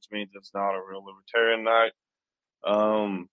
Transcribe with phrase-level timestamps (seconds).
[0.00, 1.92] which means it's not a real libertarian night.
[2.66, 3.28] Um,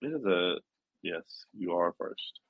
[0.00, 0.56] it is a
[1.02, 1.22] yes,
[1.54, 2.40] you are first.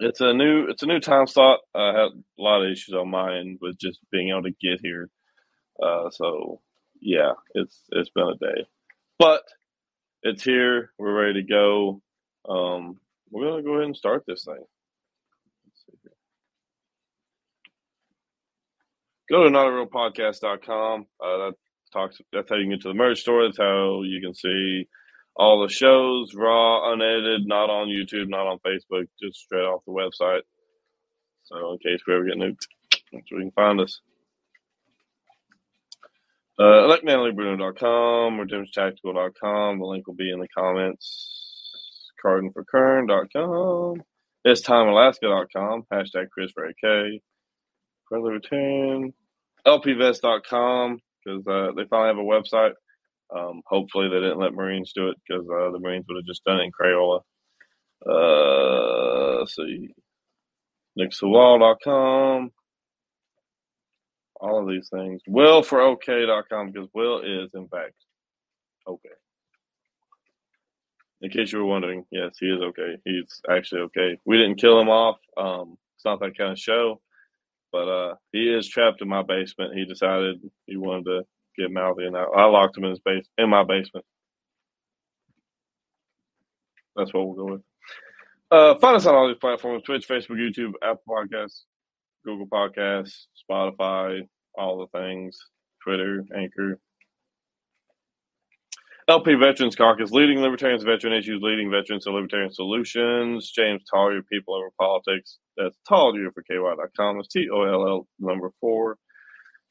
[0.00, 1.60] It's a new it's a new time slot.
[1.74, 4.80] I had a lot of issues on my end with just being able to get
[4.82, 5.10] here.
[5.82, 6.60] Uh, so
[7.00, 8.66] yeah, it's it's been a day,
[9.18, 9.42] but
[10.22, 10.92] it's here.
[10.98, 12.00] We're ready to go.
[12.48, 12.98] Um,
[13.30, 14.64] we're gonna go ahead and start this thing.
[19.30, 21.06] Go to notarealpodcast.com.
[21.22, 21.54] Uh, that
[21.98, 22.20] talks.
[22.32, 23.44] That's how you get to the merch store.
[23.44, 24.88] That's how you can see
[25.36, 29.92] all the shows, raw, unedited, not on YouTube, not on Facebook, just straight off the
[29.92, 30.42] website.
[31.44, 32.66] So in case we ever get nuked,
[33.12, 34.00] that's where you can find us.
[36.58, 39.78] Uh, electmanlybruno.com, redemptiontactical.com.
[39.78, 42.10] The link will be in the comments.
[42.24, 44.02] Cardinforkern.com.
[44.44, 45.84] This time Alaska.com.
[45.92, 46.68] Hashtag Chris for.
[48.08, 49.12] Friendly return.
[49.64, 52.72] LPVest.com because uh, they finally have a website.
[53.34, 56.44] Um, hopefully, they didn't let Marines do it because uh, the Marines would have just
[56.44, 57.20] done it in Crayola.
[58.06, 59.88] Uh, let's see.
[60.98, 62.50] NixTheWall.com.
[64.40, 65.20] All of these things.
[65.26, 67.94] Will for OK.com because Will is, in fact,
[68.86, 69.08] okay.
[71.20, 72.96] In case you were wondering, yes, he is okay.
[73.04, 74.16] He's actually okay.
[74.24, 75.16] We didn't kill him off.
[75.36, 77.00] Um, it's not that kind of show.
[77.72, 79.74] But uh, he is trapped in my basement.
[79.74, 81.22] He decided he wanted to
[81.58, 84.04] get mouthy, and I, I locked him in his base in my basement.
[86.96, 87.62] That's what we'll go with.
[88.50, 91.62] Uh, find us on all these platforms: Twitch, Facebook, YouTube, Apple Podcasts,
[92.24, 94.20] Google Podcasts, Spotify,
[94.56, 95.38] all the things,
[95.84, 96.78] Twitter, Anchor.
[99.08, 103.50] LP Veterans Caucus, leading libertarians, veteran issues, leading veterans to libertarian solutions.
[103.50, 105.38] James Tollier, People Over Politics.
[105.56, 107.18] That's Tollier for KY.com.
[107.18, 108.98] It's T O L L number four,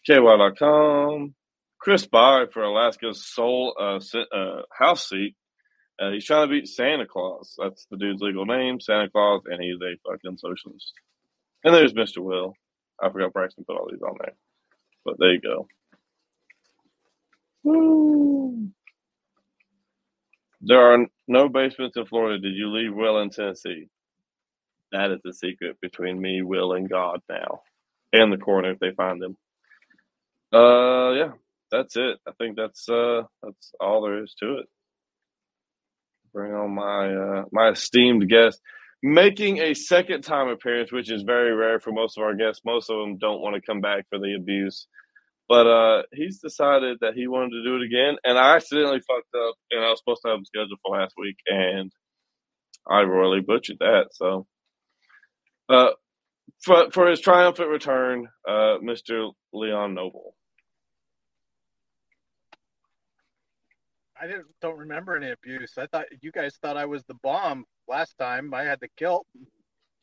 [0.07, 1.35] KY.com.
[1.79, 3.99] Chris Bye for Alaska's sole uh,
[4.35, 5.35] uh, House seat.
[6.01, 7.53] Uh, he's trying to beat Santa Claus.
[7.59, 10.93] That's the dude's legal name, Santa Claus, and he's a fucking socialist.
[11.63, 12.19] And there's Mr.
[12.23, 12.53] Will.
[12.99, 14.33] I forgot Braxton put all these on there.
[15.05, 15.67] But there you go.
[17.63, 18.69] Woo.
[20.61, 22.39] There are no basements in Florida.
[22.39, 23.89] Did you leave Will in Tennessee?
[24.91, 27.61] That is the secret between me, Will, and God now,
[28.13, 29.37] and the coroner if they find him.
[30.53, 31.31] Uh, yeah,
[31.71, 32.17] that's it.
[32.27, 34.65] I think that's uh that's all there is to it.
[36.33, 38.61] Bring on my uh my esteemed guest,
[39.03, 42.61] making a second time appearance, which is very rare for most of our guests.
[42.65, 44.87] Most of them don't want to come back for the abuse.
[45.49, 49.33] But uh, he's decided that he wanted to do it again, and I accidentally fucked
[49.35, 51.91] up, and I was supposed to have him scheduled for last week, and
[52.85, 54.07] I royally butchered that.
[54.11, 54.45] So,
[55.69, 55.91] uh,
[56.63, 59.31] for for his triumphant return, uh, Mr.
[59.53, 60.35] Leon Noble.
[64.19, 65.73] I didn't don't remember any abuse.
[65.77, 68.53] I thought you guys thought I was the bomb last time.
[68.53, 69.27] I had the kilt,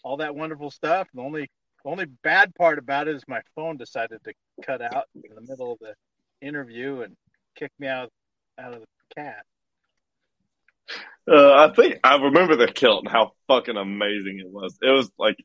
[0.04, 1.08] all that wonderful stuff.
[1.12, 1.50] The only
[1.84, 4.32] only bad part about it is my phone decided to
[4.64, 5.94] cut out in the middle of the
[6.46, 7.16] interview and
[7.56, 8.10] kick me out
[8.58, 9.44] out of the cat.
[11.26, 14.76] Uh, I think I remember the kilt and how fucking amazing it was.
[14.82, 15.36] It was like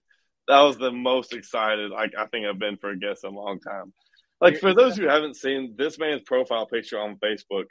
[0.47, 3.35] that was the most excited like I think I've been for a guest in a
[3.35, 3.94] long time.
[4.42, 7.65] Like for those who haven't seen this man's profile picture on Facebook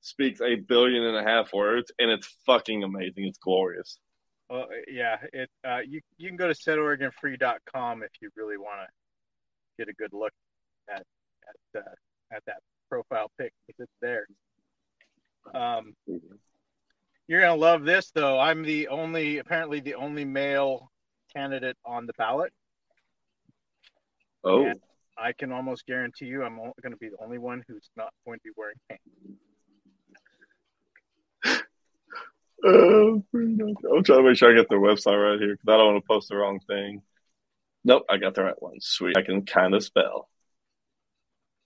[0.00, 3.24] speaks a billion and a half words and it's fucking amazing.
[3.24, 3.98] It's glorious.
[4.48, 8.86] Well, yeah, it uh, you you can go to setoregonfree.com if you really want to
[9.78, 10.32] get a good look
[10.88, 11.02] at
[11.48, 12.58] at uh, at that
[12.88, 14.26] profile pic because it's there.
[15.54, 15.94] Um,
[17.26, 18.38] you're gonna love this though.
[18.38, 20.90] I'm the only, apparently, the only male
[21.34, 22.52] candidate on the ballot.
[24.44, 24.80] Oh, and
[25.18, 28.38] I can almost guarantee you, I'm going to be the only one who's not going
[28.38, 29.02] to be wearing pants.
[31.44, 31.58] Uh,
[32.68, 35.92] Oh, I'm trying to make sure I get the website right here because I don't
[35.92, 37.02] want to post the wrong thing.
[37.84, 38.80] Nope, I got the right one.
[38.80, 39.16] Sweet.
[39.16, 40.28] I can kind of spell.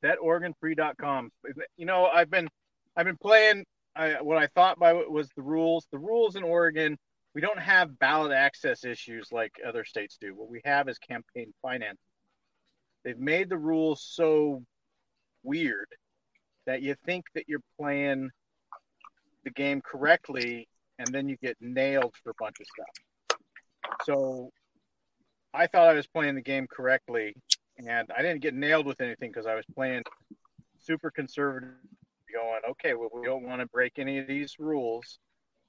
[0.05, 1.31] ThatOregonFree.com.
[1.77, 2.49] You know, I've been
[2.97, 3.65] I've been playing
[3.97, 5.87] I, what I thought by was the rules.
[5.91, 6.99] The rules in Oregon,
[7.35, 10.35] we don't have ballot access issues like other states do.
[10.35, 11.99] What we have is campaign finance.
[13.05, 14.63] They've made the rules so
[15.43, 15.89] weird
[16.67, 18.31] that you think that you're playing
[19.45, 20.69] the game correctly
[21.01, 23.97] and then you get nailed for a bunch of stuff.
[24.05, 24.51] So
[25.55, 27.35] I thought I was playing the game correctly,
[27.79, 30.03] and I didn't get nailed with anything because I was playing
[30.79, 31.71] super conservative,
[32.33, 35.19] going, okay, well, we don't want to break any of these rules.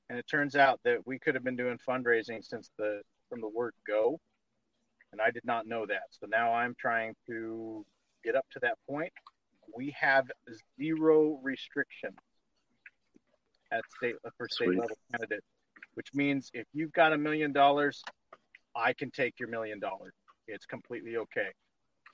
[0.10, 3.48] And it turns out that we could have been doing fundraising since the from the
[3.48, 4.20] word go,
[5.14, 6.04] and I did not know that.
[6.12, 7.86] So now I'm trying to
[8.26, 9.14] get up to that point
[9.76, 10.30] we have
[10.80, 12.18] zero restrictions
[13.72, 14.80] at state for state Sweet.
[14.80, 15.44] level candidate,
[15.94, 18.04] which means if you've got a million dollars,
[18.76, 20.14] I can take your million dollars.
[20.48, 21.50] It's completely okay.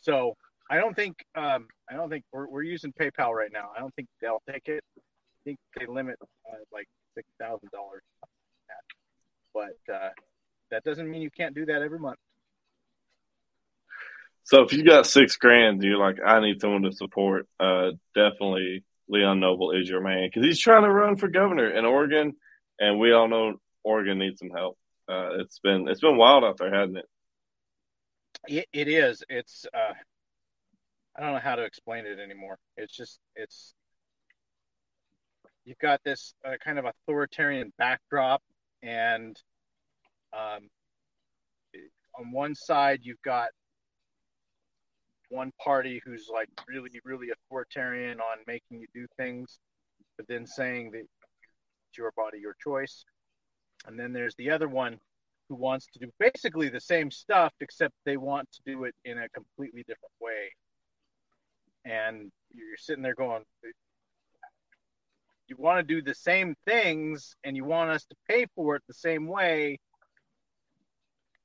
[0.02, 0.36] So
[0.70, 3.70] I don't think um, I don't think we're, we're using PayPal right now.
[3.76, 4.84] I don't think they'll take it.
[4.98, 5.02] I
[5.44, 8.02] think they limit uh, like six thousand dollars.
[9.54, 10.10] But uh,
[10.70, 12.20] that doesn't mean you can't do that every month.
[14.44, 17.48] So if you got six grand, you're like, I need someone to support.
[17.60, 21.86] Uh, definitely Leon Noble is your man because he's trying to run for governor in
[21.86, 22.34] Oregon,
[22.80, 24.78] and we all know Oregon needs some help.
[25.10, 27.06] Uh, it's been it's been wild out there, hasn't it?
[28.48, 29.24] It, it is.
[29.30, 29.66] It's.
[29.74, 29.94] Uh,
[31.16, 32.58] I don't know how to explain it anymore.
[32.76, 33.20] It's just.
[33.36, 33.74] It's.
[35.66, 38.42] You've got this uh, kind of authoritarian backdrop,
[38.82, 39.38] and
[40.34, 40.70] um,
[42.18, 43.50] on one side you've got
[45.30, 49.60] one party who's like really, really authoritarian on making you do things,
[50.18, 53.04] but then saying that it's your body, your choice.
[53.86, 54.98] And then there's the other one
[55.50, 59.18] who wants to do basically the same stuff, except they want to do it in
[59.18, 60.52] a completely different way.
[61.86, 63.44] And you're sitting there going,
[65.48, 68.84] you want to do the same things and you want us to pay for it
[68.88, 69.80] the same way.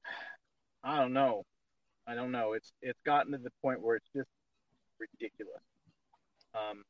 [0.84, 1.44] I don't know.
[2.06, 2.52] I don't know.
[2.54, 4.28] It's it's gotten to the point where it's just
[4.98, 5.62] ridiculous.
[6.54, 6.82] Um,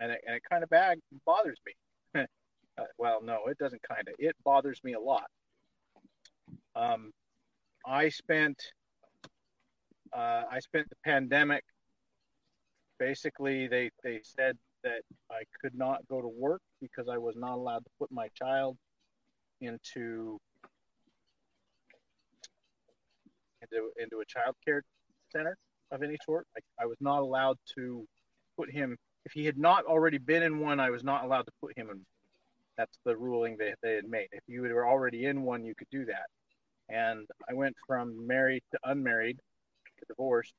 [0.00, 2.22] and it, and it kind of bad bothers me.
[2.78, 4.14] uh, well, no, it doesn't kind of.
[4.18, 5.26] It bothers me a lot.
[6.74, 7.12] Um,
[7.86, 8.60] I spent
[10.12, 11.64] uh, I spent the pandemic.
[12.98, 17.52] Basically, they they said that I could not go to work because I was not
[17.52, 18.76] allowed to put my child
[19.60, 20.38] into
[23.70, 24.82] into into a child care
[25.32, 25.56] center
[25.90, 26.46] of any sort.
[26.56, 28.06] I, I was not allowed to
[28.56, 30.80] put him if he had not already been in one.
[30.80, 32.00] I was not allowed to put him in.
[32.76, 34.28] That's the ruling they, they had made.
[34.32, 36.26] If you were already in one, you could do that.
[36.88, 39.38] And I went from married to unmarried
[39.98, 40.54] to divorced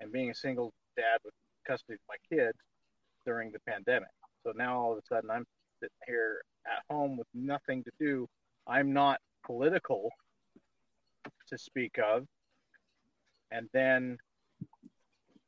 [0.00, 1.34] and being a single dad with
[1.66, 2.52] custody of my kid
[3.26, 4.08] during the pandemic.
[4.44, 5.44] So now all of a sudden I'm
[5.80, 8.26] sitting here at home with nothing to do.
[8.66, 10.10] I'm not political
[11.48, 12.26] to speak of.
[13.50, 14.18] And then,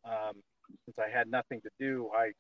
[0.05, 0.43] um,
[0.85, 2.33] since I had nothing to do, I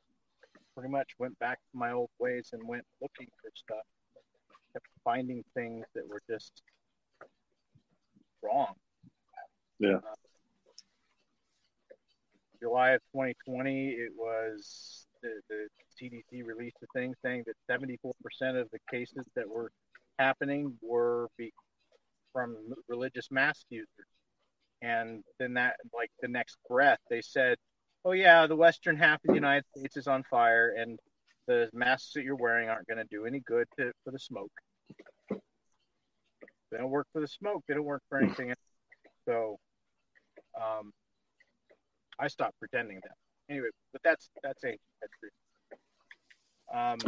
[0.75, 3.85] pretty much went back to my old ways and went looking for stuff.
[4.73, 6.63] Kept finding things that were just
[8.43, 8.75] wrong.
[9.79, 9.97] Yeah.
[9.97, 10.15] Uh,
[12.61, 15.67] July of 2020, it was the, the
[16.01, 19.71] CDC released a thing saying that 74% of the cases that were
[20.19, 21.53] happening were be,
[22.33, 22.57] from
[22.89, 23.89] religious mask users.
[24.83, 27.59] And then that, like the next breath, they said,
[28.05, 30.99] "Oh yeah, the western half of the United States is on fire, and
[31.47, 34.53] the masks that you're wearing aren't going to do any good to, for the smoke.
[36.71, 37.65] They don't work for the smoke.
[37.67, 38.59] They don't work for anything else.
[39.27, 39.59] So,
[40.61, 40.93] um,
[42.19, 43.15] I stopped pretending that.
[43.51, 45.31] Anyway, but that's that's ancient history.
[46.73, 46.99] Um,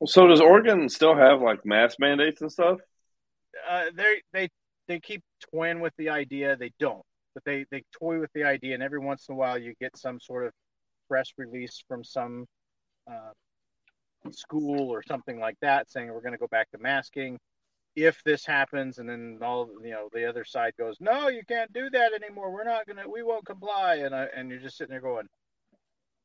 [0.00, 2.80] well, So does Oregon still have like mask mandates and stuff?
[3.68, 4.48] uh, they they
[4.88, 5.22] they keep
[5.52, 6.56] toying with the idea.
[6.56, 7.02] They don't,
[7.34, 9.96] but they they toy with the idea, and every once in a while you get
[9.96, 10.52] some sort of
[11.08, 12.46] press release from some
[13.10, 13.32] uh,
[14.30, 17.38] school or something like that saying we're going to go back to masking.
[17.96, 21.72] If this happens and then all you know the other side goes no you can't
[21.72, 22.52] do that anymore.
[22.52, 23.96] We're not to we won't comply.
[23.96, 25.26] And I, and you're just sitting there going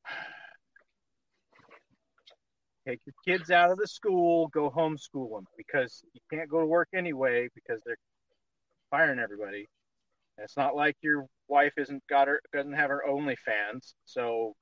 [2.88, 6.68] take your kids out of the school go homeschool them because you can't go to
[6.68, 7.98] work anyway because they're
[8.90, 9.68] firing everybody.
[10.38, 13.94] It's not like your wife isn't got her doesn't have her OnlyFans.
[14.06, 14.54] So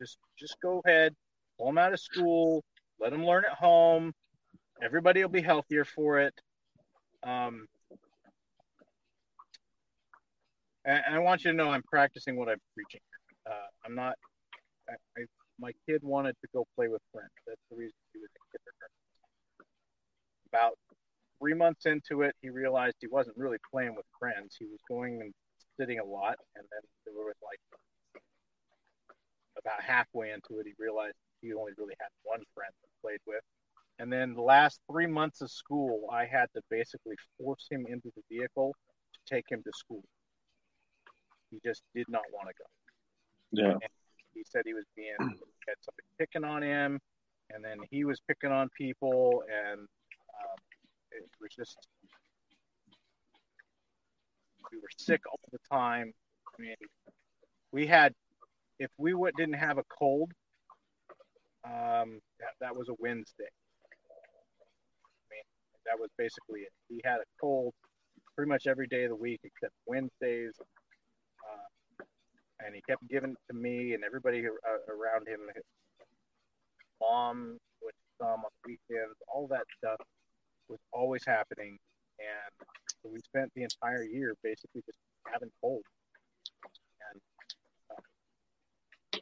[0.00, 1.14] just just go ahead
[1.58, 2.64] pull them out of school
[3.00, 4.12] let them learn at home.
[4.82, 6.34] Everybody will be healthier for it.
[7.22, 7.66] Um,
[10.84, 13.00] and, and i want you to know i'm practicing what i'm preaching.
[13.46, 14.14] Uh, i'm not
[14.88, 15.24] I, I,
[15.58, 17.30] my kid wanted to go play with friends.
[17.46, 18.92] That's the reason he was in kindergarten
[20.52, 20.76] about
[21.40, 25.20] three months into it he realized he wasn't really playing with friends he was going
[25.20, 25.32] and
[25.78, 27.60] sitting a lot and then there was like
[29.58, 33.42] about halfway into it he realized he only really had one friend to played with
[33.98, 38.10] and then the last three months of school, I had to basically force him into
[38.16, 38.74] the vehicle
[39.14, 40.02] to take him to school.
[41.50, 43.62] He just did not want to go.
[43.62, 43.72] Yeah.
[43.72, 43.90] And
[44.34, 46.98] he said he was being had somebody picking on him,
[47.50, 49.86] and then he was picking on people, and
[51.14, 51.78] it was just
[54.72, 56.12] we were sick all the time.
[56.58, 56.76] I mean,
[57.72, 58.12] we had
[58.78, 60.32] if we w- didn't have a cold,
[61.64, 63.50] um, that, that was a Wednesday.
[65.14, 65.44] I mean,
[65.86, 66.72] that was basically it.
[66.88, 67.74] He had a cold
[68.36, 70.54] pretty much every day of the week except Wednesdays.
[71.30, 71.68] Uh,
[72.64, 75.40] and he kept giving it to me and everybody uh, around him.
[75.54, 75.64] His
[77.00, 80.00] mom would come on the weekends, all that stuff
[80.68, 81.78] was always happening.
[82.18, 84.98] And we spent the entire year basically just
[85.30, 85.82] having cold.
[87.12, 87.20] And
[87.90, 89.18] uh,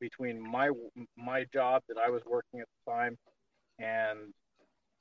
[0.00, 0.70] between my
[1.16, 3.18] my job that I was working at the time
[3.78, 4.32] and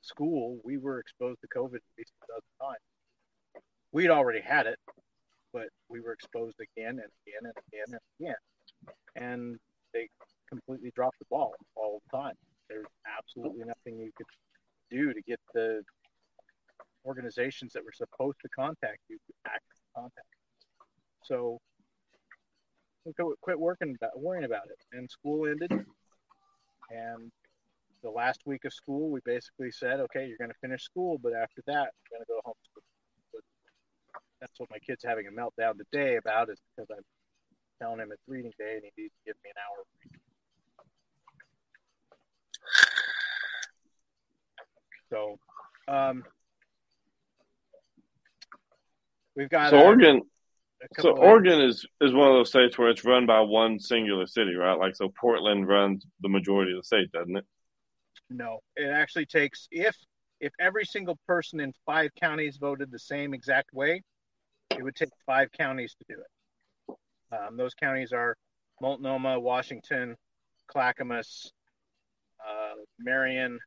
[0.01, 3.63] school, we were exposed to COVID at least a dozen times.
[3.91, 4.79] We'd already had it,
[5.53, 8.35] but we were exposed again and again and again and again.
[9.15, 9.59] And
[9.93, 10.09] they
[10.49, 12.33] completely dropped the ball all the time.
[12.69, 14.25] There's absolutely nothing you could
[14.93, 15.81] do to get the
[17.05, 20.27] organizations that were supposed to contact you to actually contact.
[21.23, 21.59] So
[23.05, 25.71] we quit working about, worrying about it, and school ended.
[26.89, 27.31] And
[28.03, 31.33] the last week of school, we basically said, okay, you're going to finish school, but
[31.33, 32.53] after that, you're going to go home.
[33.33, 33.43] But
[34.39, 37.03] that's what my kid's having a meltdown today about is because I'm
[37.81, 39.83] telling him it's reading day and he needs to give me an hour.
[45.13, 45.37] So,
[45.87, 46.23] um,
[49.35, 50.21] we've got so Oregon.
[50.99, 54.55] So Oregon is is one of those states where it's run by one singular city,
[54.55, 54.73] right?
[54.73, 57.45] Like so, Portland runs the majority of the state, doesn't it?
[58.31, 59.95] No, it actually takes if
[60.39, 64.01] if every single person in five counties voted the same exact way,
[64.71, 67.37] it would take five counties to do it.
[67.37, 68.35] Um, those counties are
[68.81, 70.15] Multnomah, Washington,
[70.67, 71.51] Clackamas,
[72.45, 73.59] uh, Marion,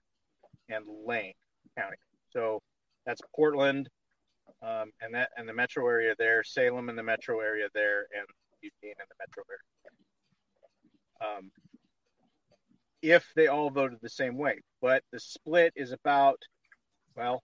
[0.69, 1.35] and Lane
[1.77, 1.97] County.
[2.31, 2.61] So
[3.05, 3.89] that's Portland,
[4.63, 8.27] um, and that and the metro area there, Salem and the metro area there, and
[8.61, 11.39] Eugene and the metro area.
[11.39, 11.51] Um,
[13.03, 16.39] if they all voted the same way, but the split is about,
[17.17, 17.43] well,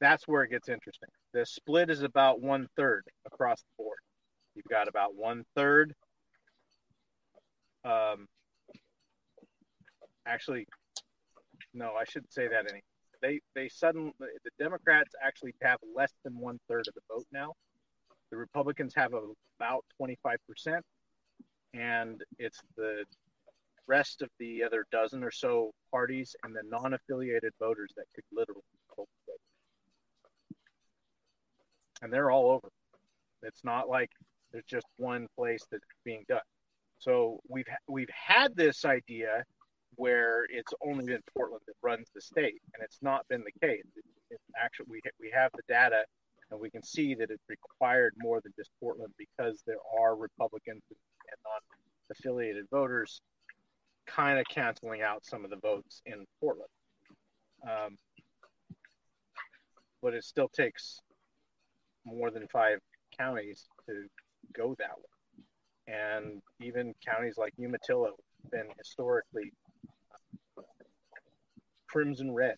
[0.00, 1.08] that's where it gets interesting.
[1.32, 3.98] The split is about one third across the board.
[4.54, 5.94] You've got about one third.
[7.84, 8.26] Um,
[10.26, 10.66] actually,
[11.74, 12.82] no, I shouldn't say that any.
[13.20, 17.52] They they suddenly the Democrats actually have less than one third of the vote now.
[18.30, 19.12] The Republicans have
[19.58, 20.84] about twenty five percent,
[21.72, 23.04] and it's the
[23.86, 28.62] rest of the other dozen or so parties and the non-affiliated voters that could literally
[28.96, 29.08] vote.
[32.00, 32.68] And they're all over.
[33.42, 34.10] It's not like
[34.52, 36.40] there's just one place that's being done.
[36.98, 39.44] So we've we've had this idea
[39.96, 43.84] where it's only been Portland that runs the state, and it's not been the case.
[43.96, 46.04] It, it's actually we we have the data,
[46.50, 50.82] and we can see that it's required more than just Portland because there are Republicans
[50.90, 50.98] and
[51.44, 53.20] non-affiliated voters,
[54.06, 56.70] kind of canceling out some of the votes in Portland.
[57.62, 57.96] Um,
[60.02, 61.00] but it still takes
[62.04, 62.78] more than five
[63.18, 64.06] counties to
[64.52, 69.52] go that way, and even counties like Umatilla have been historically
[71.94, 72.56] crimson red.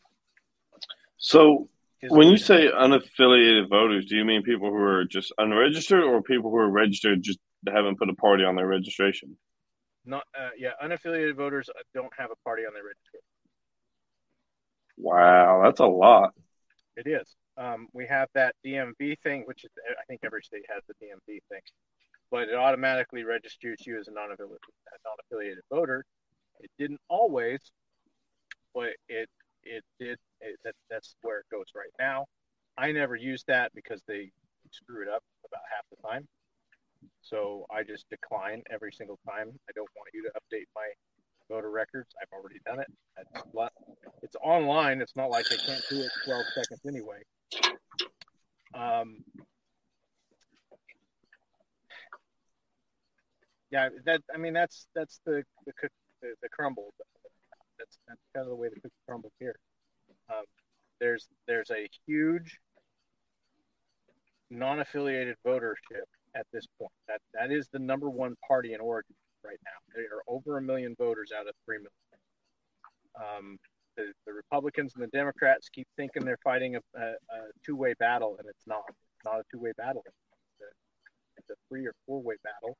[1.18, 1.68] So
[2.08, 6.50] when you say unaffiliated voters, do you mean people who are just unregistered or people
[6.50, 7.38] who are registered just
[7.68, 9.36] haven't put a party on their registration?
[10.06, 13.26] Not uh, yeah, unaffiliated voters uh, don't have a party on their registration.
[14.96, 16.32] Wow, that's a lot.
[16.96, 17.36] It is.
[17.58, 21.40] Um, we have that DMV thing, which is I think every state has the DMV
[21.50, 21.60] thing,
[22.30, 24.60] but it automatically registers you as a non-affiliated,
[25.04, 26.04] non-affiliated voter.
[26.60, 27.60] It didn't always,
[28.76, 29.28] but it
[29.64, 32.26] it did it, that that's where it goes right now.
[32.76, 34.30] I never use that because they
[34.70, 36.28] screw it up about half the time.
[37.22, 39.48] So I just decline every single time.
[39.68, 40.86] I don't want you to update my
[41.48, 42.14] voter records.
[42.20, 42.86] I've already done it.
[44.22, 45.00] It's, online.
[45.00, 47.22] It's not like I can't do it 12 seconds anyway.
[48.74, 49.24] Um,
[53.70, 55.72] yeah, that I mean that's that's the the,
[56.20, 56.92] the, the crumble
[57.78, 59.56] that's that's kind of the way the cookie crumbles here.
[60.30, 60.44] Um,
[61.00, 62.58] there's there's a huge
[64.50, 66.92] non-affiliated votership at this point.
[67.08, 69.14] That that is the number one party in Oregon
[69.44, 69.94] right now.
[69.94, 71.90] There are over a million voters out of three million.
[73.16, 73.58] Um,
[73.96, 78.36] the, the, Republicans and the Democrats keep thinking they're fighting a, a, a two-way battle,
[78.38, 78.82] and it's not.
[78.88, 80.02] It's not a two-way battle.
[80.06, 82.76] It's a, it's a three or four-way battle,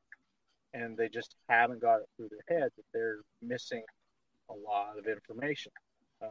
[0.74, 3.82] and they just haven't got it through their head that they're missing
[4.50, 5.72] a lot of information.
[6.22, 6.28] Uh,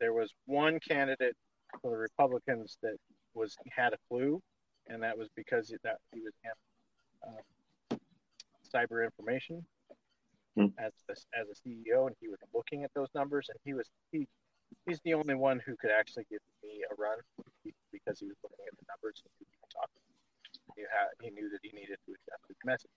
[0.00, 1.36] there was one candidate
[1.80, 2.96] for the Republicans that
[3.34, 4.40] was had a flu,
[4.88, 6.32] and that was because that he was
[7.26, 7.96] uh,
[8.74, 9.64] cyber information
[10.54, 10.66] Hmm.
[10.78, 13.88] as a, as a CEO, and he was looking at those numbers, and he was
[14.10, 14.28] he
[14.84, 17.16] he's the only one who could actually give me a run
[17.90, 20.02] because he was looking at the numbers and he was talking.
[20.76, 22.90] He had he knew that he needed to adjust his message.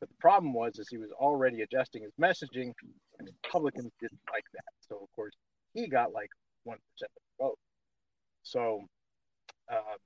[0.00, 2.72] But the problem was is he was already adjusting his messaging,
[3.18, 4.72] and Republicans didn't like that.
[4.80, 5.34] So of course
[5.74, 6.30] he got like
[6.64, 7.58] one percent of the vote.
[8.42, 8.80] So,
[9.70, 9.98] um,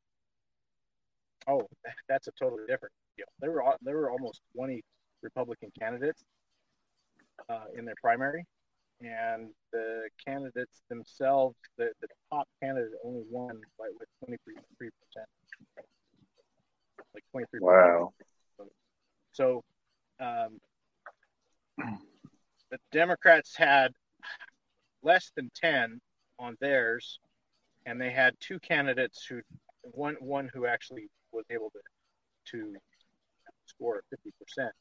[1.47, 1.69] oh,
[2.09, 3.27] that's a totally different deal.
[3.41, 4.83] There were there were almost twenty
[5.23, 6.25] Republican candidates
[7.49, 8.45] uh, in their primary,
[9.01, 15.29] and the candidates themselves, the, the top candidate only won by with twenty three percent,
[17.15, 17.61] like twenty three.
[17.61, 18.13] Wow.
[19.33, 19.63] So,
[20.23, 20.61] um,
[22.71, 23.93] the Democrats had
[25.03, 26.01] less than ten
[26.39, 27.19] on theirs,
[27.87, 29.41] and they had two candidates who
[29.83, 31.81] one one who actually was able to
[32.53, 32.75] to
[33.67, 34.73] score fifty percent.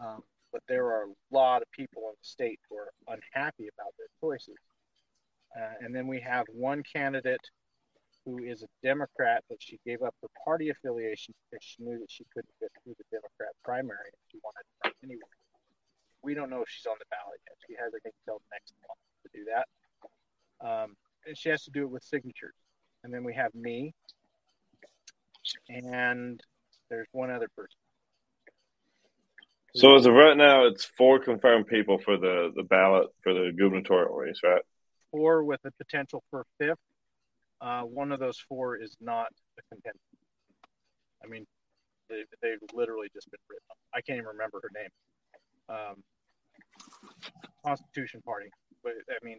[0.00, 3.92] Um, but there are a lot of people in the state who are unhappy about
[3.98, 4.54] their choices.
[5.56, 7.40] Uh, and then we have one candidate
[8.24, 12.10] who is a Democrat, but she gave up her party affiliation because she knew that
[12.10, 15.34] she couldn't get through the Democrat primary if she wanted to run anyway.
[16.22, 17.56] We don't know if she's on the ballot yet.
[17.68, 19.66] She has, I think, until next month to do that.
[20.66, 22.54] Um, and she has to do it with signatures.
[23.02, 23.94] And then we have me,
[25.68, 26.40] and
[26.88, 27.76] there's one other person.
[29.76, 33.52] So as of right now, it's four confirmed people for the, the ballot for the
[33.52, 34.62] gubernatorial race, right?
[35.14, 36.78] four with a potential for fifth.
[37.60, 39.98] Uh, one of those four is not a contender.
[41.24, 41.46] I mean,
[42.08, 43.78] they, they've literally just been written up.
[43.94, 44.90] I can't even remember her name.
[45.68, 46.02] Um,
[47.64, 48.48] Constitution Party.
[48.82, 49.38] But, I mean,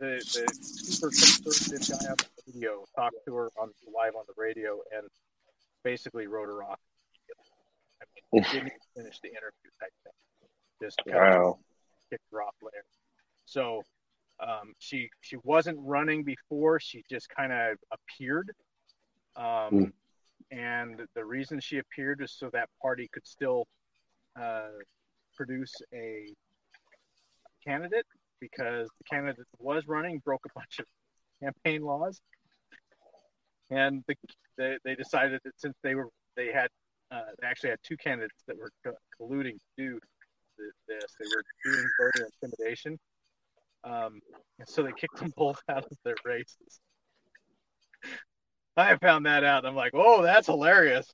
[0.00, 4.34] the, the super conservative guy on the radio talked to her on live on the
[4.36, 5.06] radio and
[5.84, 6.80] basically wrote her off.
[8.02, 10.48] I mean, didn't even finish the interview type thing.
[10.82, 11.58] Just kind of Wow.
[12.10, 12.84] kicked her off later.
[13.44, 13.82] So
[14.40, 16.80] um, she she wasn't running before.
[16.80, 18.50] She just kind of appeared,
[19.36, 19.84] um, Hmm.
[20.50, 23.66] and the reason she appeared was so that party could still
[24.40, 24.68] uh,
[25.36, 26.26] produce a
[27.64, 28.06] candidate
[28.40, 30.86] because the candidate was running broke a bunch of
[31.42, 32.20] campaign laws,
[33.70, 34.14] and the,
[34.56, 36.68] they they decided that since they were they had
[37.10, 40.00] uh, they actually had two candidates that were co- colluding to do
[40.88, 41.04] this.
[41.18, 42.98] They were doing voter intimidation.
[43.84, 44.20] Um,
[44.66, 46.80] so they kicked them both out of their races.
[48.76, 49.66] I found that out.
[49.66, 51.06] I'm like, oh, that's hilarious.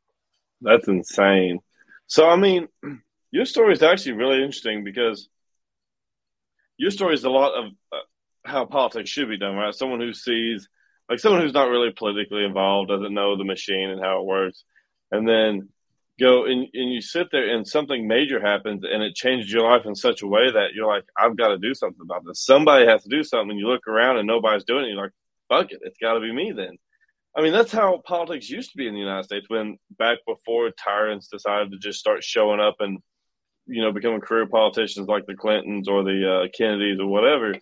[0.60, 1.60] That's insane.
[2.06, 2.68] So, I mean,
[3.30, 5.28] your story is actually really interesting because
[6.76, 7.96] your story is a lot of uh,
[8.44, 9.74] how politics should be done, right?
[9.74, 10.68] Someone who sees,
[11.08, 14.64] like, someone who's not really politically involved, doesn't know the machine and how it works,
[15.10, 15.68] and then
[16.18, 19.84] go and, and you sit there and something major happens and it changes your life
[19.84, 22.44] in such a way that you're like, I've got to do something about this.
[22.44, 23.50] Somebody has to do something.
[23.50, 24.88] And you look around and nobody's doing it.
[24.88, 25.12] You're like,
[25.48, 25.80] fuck it.
[25.82, 26.76] It's got to be me then.
[27.36, 30.70] I mean, that's how politics used to be in the United States when back before
[30.70, 32.98] tyrants decided to just start showing up and,
[33.66, 37.54] you know, becoming career politicians like the Clintons or the uh, Kennedys or whatever.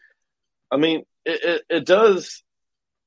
[0.71, 2.45] I mean, it, it, it does.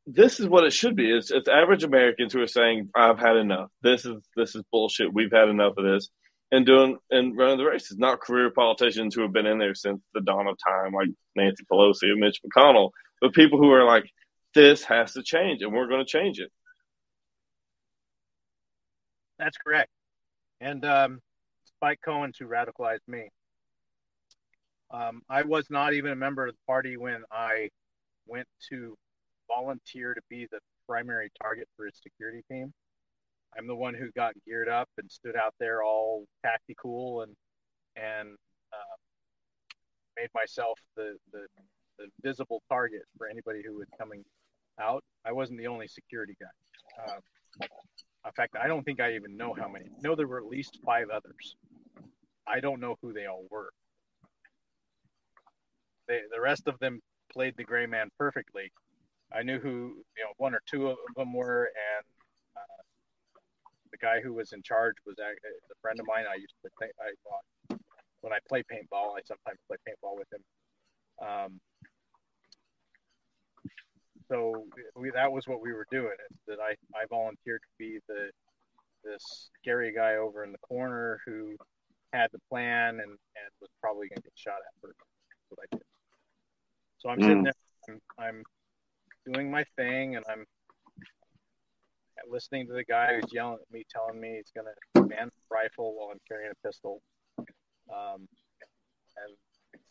[0.10, 1.12] This is what it should be.
[1.12, 3.70] It's, it's average Americans who are saying, "I've had enough.
[3.82, 5.14] This is this is bullshit.
[5.14, 6.10] We've had enough of this,"
[6.50, 7.98] and doing and running the races.
[7.98, 11.66] Not career politicians who have been in there since the dawn of time, like Nancy
[11.70, 14.10] Pelosi or Mitch McConnell, but people who are like,
[14.56, 16.52] "This has to change, and we're going to change it."
[19.38, 19.90] That's correct.
[20.62, 21.22] And um,
[21.66, 23.30] Spike Cohen, who radicalized me.
[24.90, 27.72] Um, I was not even a member of the party when I
[28.26, 28.98] went to
[29.48, 32.74] volunteer to be the primary target for his security team.
[33.58, 37.36] I'm the one who got geared up and stood out there all tactical and
[37.96, 38.36] and
[38.74, 38.98] uh,
[40.18, 41.46] made myself the, the
[41.98, 44.24] the visible target for anybody who was coming
[44.80, 45.04] out.
[45.26, 47.04] I wasn't the only security guy.
[47.12, 47.20] Um,
[48.26, 49.86] in fact, I don't think I even know how many.
[50.02, 51.56] Know there were at least five others.
[52.46, 53.70] I don't know who they all were.
[56.08, 58.72] They, the rest of them played the gray man perfectly.
[59.34, 62.06] I knew who you know one or two of them were, and
[62.56, 62.82] uh,
[63.92, 66.26] the guy who was in charge was a, a friend of mine.
[66.30, 66.90] I used to play.
[67.00, 67.78] I uh,
[68.22, 70.44] when I play paintball, I sometimes play paintball with him.
[71.28, 71.60] Um,
[74.30, 76.16] so we, that was what we were doing.
[76.32, 78.30] Is that I, I volunteered to be the
[79.04, 81.56] this scary guy over in the corner who
[82.14, 84.98] had the plan and, and was probably going to get shot at first.
[84.98, 85.86] That's what I did.
[86.98, 87.44] So I'm sitting Mm.
[87.44, 87.54] there,
[87.90, 88.44] I'm, I'm
[89.32, 90.46] doing my thing, and I'm
[92.30, 95.56] listening to the guy who's yelling at me, telling me he's going to ban the
[95.56, 97.02] rifle while I'm carrying a pistol,
[97.38, 98.28] um,
[99.18, 99.36] and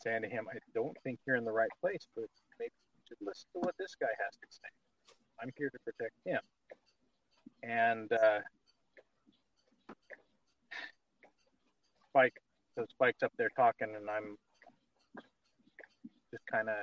[0.03, 3.27] saying to him, "I don't think you're in the right place, but maybe you should
[3.27, 4.69] listen to what this guy has to say.
[5.41, 6.41] I'm here to protect him."
[7.63, 8.41] And uh,
[12.11, 12.41] Spike,
[12.75, 14.37] so Spike's up there talking, and I'm
[16.31, 16.77] just kind of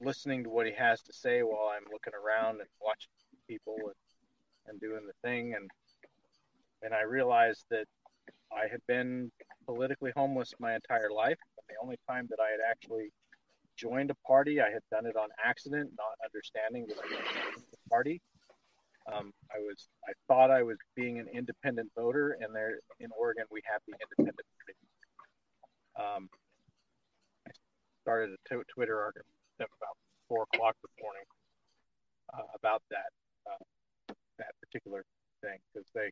[0.00, 3.10] listening to what he has to say while I'm looking around and watching
[3.48, 3.94] people and,
[4.68, 5.70] and doing the thing and
[6.82, 7.86] and I realized that
[8.52, 9.30] I had been
[9.64, 11.38] politically homeless my entire life.
[11.58, 13.10] And the only time that I had actually
[13.76, 17.90] joined a party, I had done it on accident, not understanding that I was the
[17.90, 18.20] party.
[19.12, 23.44] Um, I was I thought I was being an independent voter, and there in Oregon
[23.50, 24.46] we have the independent.
[25.98, 26.28] Um,
[27.46, 27.52] I
[28.02, 29.00] started a t- Twitter
[29.58, 29.96] argument about
[30.28, 31.22] four o'clock this morning
[32.34, 33.10] uh, about that
[33.50, 35.04] uh, that particular
[35.42, 36.10] thing because they,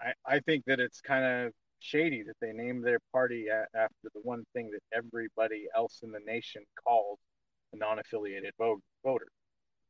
[0.00, 4.08] I, I think that it's kind of shady that they named their party a- after
[4.14, 7.18] the one thing that everybody else in the nation calls
[7.72, 9.28] a non-affiliated vote, voter.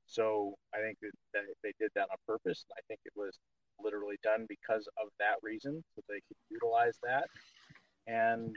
[0.06, 2.64] So I think that, that they did that on purpose.
[2.72, 3.38] I think it was
[3.82, 7.24] literally done because of that reason, so they could utilize that.
[8.06, 8.56] And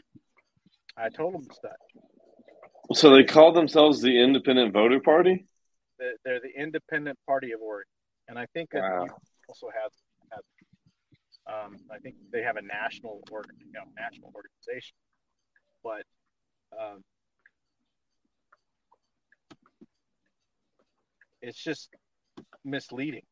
[0.98, 1.74] I told them stuff.
[2.92, 5.46] So they call themselves the Independent Voter Party.
[5.98, 7.88] They're the Independent Party of Oregon,
[8.28, 9.08] and I think that Wow.
[9.48, 9.92] also has,
[10.32, 10.44] has
[11.48, 14.96] um, I think they have a national org, you know, national organization,
[15.84, 16.04] but
[16.78, 17.04] um,
[21.42, 21.90] it's just
[22.66, 23.24] misleading,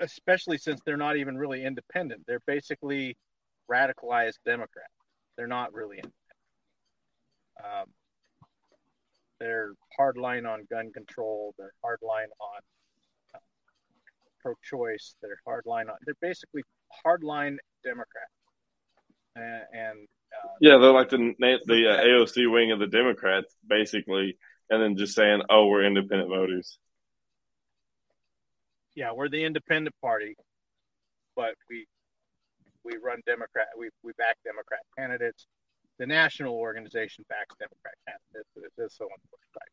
[0.00, 2.22] especially since they're not even really independent.
[2.26, 3.16] They're basically
[3.70, 4.92] radicalized Democrats.
[5.36, 6.14] They're not really independent.
[7.62, 7.86] Um,
[9.40, 11.54] they're hardline on gun control.
[11.58, 12.60] They're hardline on
[13.34, 13.38] uh,
[14.40, 15.14] pro-choice.
[15.22, 15.96] They're hardline on.
[16.04, 16.62] They're basically
[17.04, 18.32] hardline Democrats.
[19.34, 24.38] And, and uh, Yeah, they're like the the uh, AOC wing of the Democrats, basically,
[24.70, 26.78] and then just saying, "Oh, we're independent voters."
[28.96, 30.34] yeah, we're the independent party,
[31.36, 31.86] but we
[32.82, 33.68] we run Democrat.
[33.78, 35.46] We we back Democrat candidates.
[35.98, 38.50] The national organization backs Democrat candidates.
[38.56, 39.04] It's just so.
[39.06, 39.68] Right?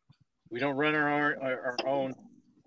[0.50, 2.14] We don't run our our, our own.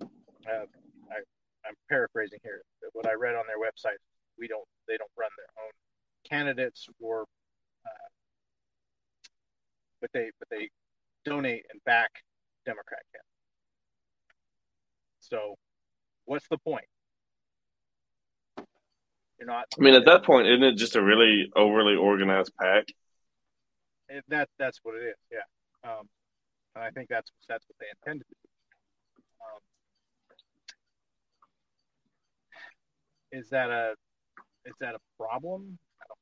[0.01, 0.65] Uh,
[1.09, 1.17] I,
[1.65, 2.61] I'm paraphrasing here.
[2.93, 3.97] What I read on their website,
[4.37, 4.67] we don't.
[4.87, 5.71] They don't run their own
[6.29, 7.25] candidates for,
[7.85, 8.09] uh,
[10.01, 10.69] but they but they
[11.25, 12.11] donate and back
[12.65, 13.27] Democrat candidates.
[15.19, 15.55] So,
[16.25, 16.85] what's the point?
[19.39, 19.65] You're not.
[19.77, 22.85] I mean, at that point, isn't it just a really overly organized pack?
[24.09, 25.15] It, that that's what it is.
[25.31, 26.07] Yeah, um,
[26.75, 28.49] and I think that's that's what they intended to do.
[29.41, 29.61] Um,
[33.31, 33.95] is that a
[34.65, 35.77] is that a problem?
[36.01, 36.17] I don't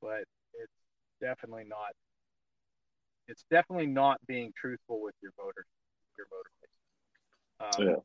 [0.00, 0.24] but
[0.54, 0.78] it's
[1.20, 1.90] definitely not.
[3.26, 5.66] It's definitely not being truthful with your voters,
[6.16, 7.78] your voter base.
[7.80, 7.96] Um, Yeah.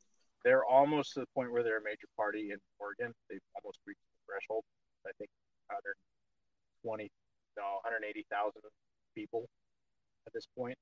[0.43, 3.13] They're almost to the point where they're a major party in Oregon.
[3.29, 4.65] They've almost reached the threshold.
[5.07, 5.29] I think
[5.67, 7.09] 120,
[7.57, 8.61] no, 180,000
[9.15, 9.47] people
[10.27, 10.77] at this point.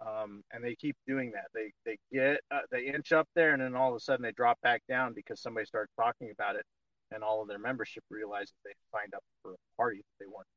[0.00, 1.46] Um, and they keep doing that.
[1.54, 4.32] They they get uh, they inch up there, and then all of a sudden they
[4.32, 6.66] drop back down because somebody starts talking about it,
[7.12, 10.48] and all of their membership realizes they signed up for a party that they weren't.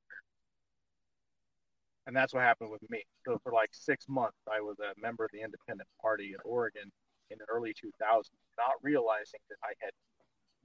[2.07, 3.03] And that's what happened with me.
[3.25, 6.91] So for like six months, I was a member of the Independent Party in Oregon
[7.31, 9.91] in the early 2000s, not realizing that I had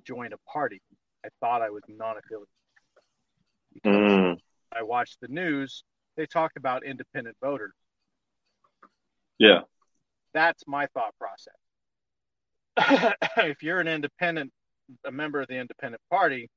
[0.04, 0.82] joined a party.
[1.24, 2.48] I thought I was non-affiliated.
[3.86, 4.36] Mm.
[4.76, 5.84] I watched the news.
[6.16, 7.72] They talked about independent voters.
[9.38, 9.60] Yeah.
[10.34, 11.54] That's my thought process.
[13.38, 14.52] if you're an independent,
[15.04, 16.48] a member of the independent party,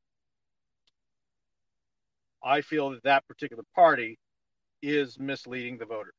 [2.43, 4.19] I feel that that particular party
[4.81, 6.13] is misleading the voters.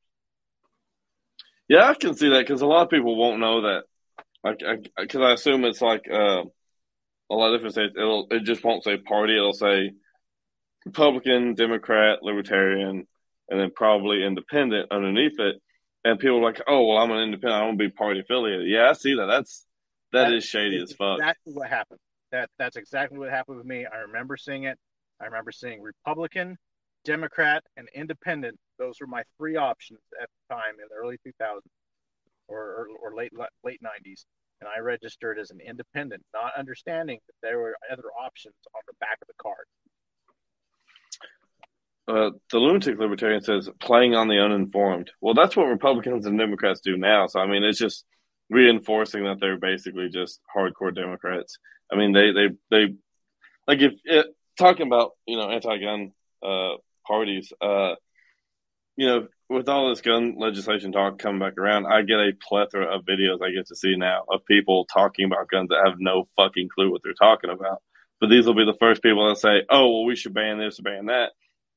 [1.67, 3.83] Yeah, I can see that because a lot of people won't know that.
[4.43, 4.59] Like,
[4.97, 6.43] because I, assume it's like uh,
[7.31, 7.93] a lot of different states.
[7.97, 9.35] It'll it just won't say party.
[9.35, 9.91] It'll say
[10.85, 13.07] Republican, Democrat, Libertarian,
[13.49, 15.57] and then probably Independent underneath it.
[16.03, 17.61] And people are like, "Oh, well, I'm an independent.
[17.61, 19.25] I don't be party affiliated." Yeah, I see that.
[19.25, 19.65] That's
[20.11, 21.19] that is shady as fuck.
[21.19, 21.99] That's what happened.
[22.31, 23.85] That that's exactly what happened with me.
[23.85, 24.77] I remember seeing it.
[25.19, 26.57] I remember seeing Republican,
[27.05, 28.57] Democrat, and Independent.
[28.77, 31.61] Those were my three options at the time in the early 2000s
[32.47, 33.31] or, or, or late
[33.63, 34.25] late 90s.
[34.61, 38.93] And I registered as an independent, not understanding that there were other options on the
[38.99, 39.65] back of the card.
[42.07, 45.09] Uh, the lunatic libertarian says playing on the uninformed.
[45.21, 47.25] Well, that's what Republicans and Democrats do now.
[47.27, 48.05] So I mean, it's just
[48.49, 51.57] reinforcing that they're basically just hardcore Democrats.
[51.91, 52.93] I mean, they they they
[53.67, 56.11] like if it, talking about you know anti-gun
[56.45, 56.73] uh,
[57.07, 57.95] parties, uh,
[58.97, 62.95] you know, with all this gun legislation talk coming back around, I get a plethora
[62.95, 66.27] of videos I get to see now of people talking about guns that have no
[66.35, 67.81] fucking clue what they're talking about.
[68.19, 70.79] But these will be the first people that say, "Oh, well, we should ban this
[70.79, 71.31] ban that."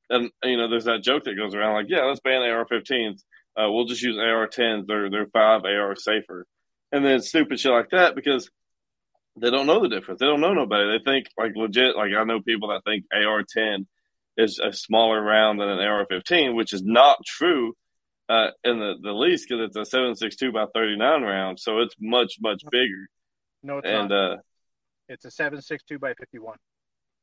[0.09, 3.23] And you know, there's that joke that goes around like, "Yeah, let's ban AR-15s.
[3.55, 4.87] Uh, we'll just use AR-10s.
[4.87, 6.45] They're they're five AR safer."
[6.91, 8.49] And then stupid shit like that because
[9.39, 10.19] they don't know the difference.
[10.19, 10.97] They don't know nobody.
[10.97, 11.95] They think like legit.
[11.95, 13.85] Like I know people that think AR-10
[14.37, 17.73] is a smaller round than an AR-15, which is not true
[18.29, 22.35] uh, in the, the least because it's a 7.62 by 39 round, so it's much
[22.39, 23.07] much bigger.
[23.63, 24.31] No, it's and not.
[24.33, 24.37] uh,
[25.09, 26.57] It's a 7.62 by 51.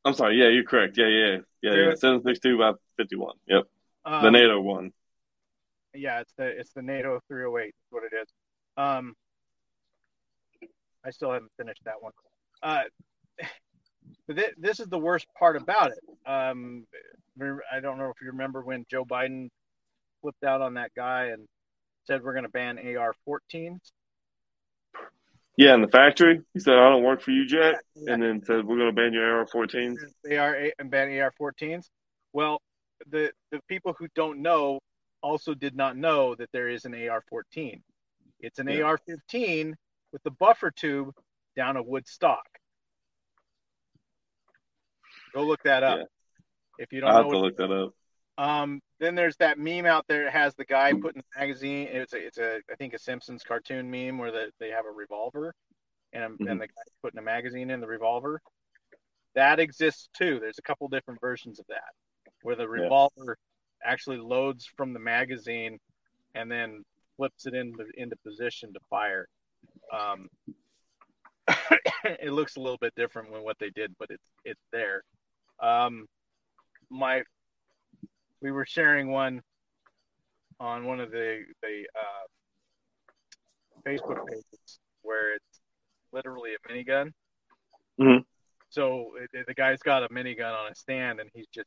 [0.06, 0.96] I'm sorry, yeah, you're correct.
[0.96, 1.88] Yeah, yeah, yeah, yeah.
[1.88, 1.92] Yeah.
[1.94, 3.34] 7.62 by 51.
[3.48, 3.64] Yep,
[4.04, 4.92] Um, the NATO one.
[5.92, 7.68] Yeah, it's the it's the NATO 308.
[7.68, 8.28] Is what it is.
[8.76, 9.14] Um,
[11.04, 12.12] I still haven't finished that one.
[12.62, 12.82] Uh,
[14.28, 15.98] but this is the worst part about it.
[16.30, 16.86] Um,
[17.40, 19.48] I don't know if you remember when Joe Biden
[20.22, 21.48] flipped out on that guy and
[22.06, 23.80] said we're going to ban AR-14s.
[25.56, 28.66] Yeah, in the factory, he said, "I don't work for you, Jack," and then said,
[28.66, 29.96] "We're going to ban your AR-14s."
[30.30, 31.88] AR and ban AR-14s.
[32.34, 32.60] Well,
[33.06, 34.80] the the people who don't know
[35.22, 37.82] also did not know that there is an AR-14.
[38.40, 38.82] It's an Yeah.
[38.82, 39.74] AR-15
[40.12, 41.14] with the buffer tube
[41.56, 42.46] down a wood stock.
[45.32, 46.04] Go look that up Yeah.
[46.78, 47.94] if you don't I have to look that up.
[48.38, 51.88] Um, then there's that meme out there that has the guy putting the magazine.
[51.90, 54.90] It's a, it's a I think a Simpsons cartoon meme where the, they have a
[54.90, 55.54] revolver,
[56.12, 56.50] and Mhm.
[56.50, 58.40] and the guy's putting a magazine in the revolver.
[59.34, 60.38] That exists too.
[60.40, 61.92] There's a couple different versions of that,
[62.42, 63.36] where the revolver
[63.84, 65.78] actually loads from the magazine
[66.34, 66.84] and then
[67.16, 69.26] flips it into into position to fire.
[69.92, 70.28] Um,
[72.04, 75.02] it looks a little bit different than what they did, but it's it's there.
[75.60, 76.06] Um,
[76.90, 77.22] my
[78.46, 79.42] we were sharing one
[80.60, 82.26] on one of the the uh,
[83.84, 85.60] Facebook pages where it's
[86.12, 87.12] literally a minigun.
[87.98, 88.24] Mhm.
[88.68, 91.66] So it, the guy's got a minigun on a stand and he's just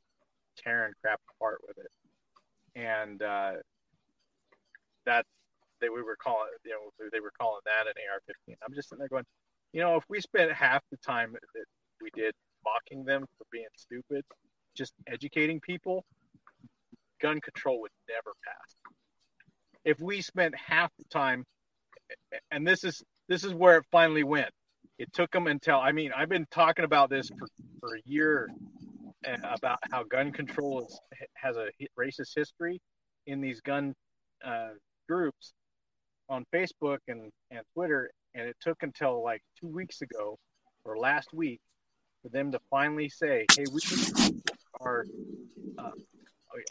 [0.56, 1.92] tearing crap apart with it.
[2.76, 3.56] And uh,
[5.06, 5.26] that
[5.82, 8.56] they we were calling you know they were calling that an AR-15.
[8.66, 9.26] I'm just sitting there going,
[9.74, 11.66] you know, if we spent half the time that
[12.02, 14.24] we did mocking them for being stupid,
[14.76, 16.06] just educating people,
[17.22, 18.76] gun control would never pass.
[19.86, 21.46] If we spent half the time,
[22.52, 24.50] and this is this is where it finally went.
[24.98, 27.48] It took them until I mean I've been talking about this for,
[27.80, 28.50] for a year
[29.28, 31.00] uh, about how gun control is,
[31.36, 32.82] has a racist history
[33.28, 33.94] in these gun
[34.44, 34.70] uh,
[35.08, 35.54] groups
[36.30, 40.38] on Facebook and, and Twitter, and it took until like two weeks ago
[40.86, 41.60] or last week
[42.22, 43.82] for them to finally say, "Hey, we
[44.82, 45.06] are
[45.78, 45.92] uh,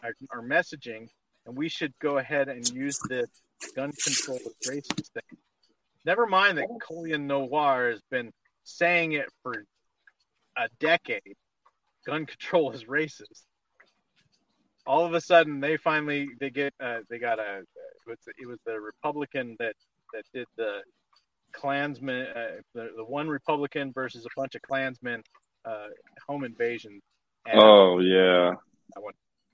[0.02, 1.08] our, our messaging,
[1.46, 3.28] and we should go ahead and use this
[3.74, 5.38] gun control is racist thing."
[6.04, 8.32] Never mind that Colion Noir has been
[8.64, 9.64] saying it for
[10.56, 11.36] a decade.
[12.06, 13.42] Gun control is racist.
[14.86, 17.64] All of a sudden, they finally they get uh, they got a it
[18.06, 19.74] was, it was the Republican that
[20.14, 20.80] that did the
[21.52, 25.22] Klansman uh, the the one Republican versus a bunch of Klansmen
[25.64, 25.88] uh,
[26.26, 27.00] home invasion.
[27.46, 28.54] And Oh yeah,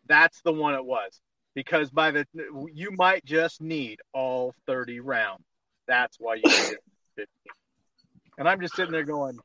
[0.08, 1.20] that's the one it was
[1.54, 2.26] because by the
[2.72, 5.44] you might just need all 30 rounds.
[5.86, 6.76] That's why you need
[7.16, 7.26] 15.
[8.38, 9.38] And I'm just sitting there going,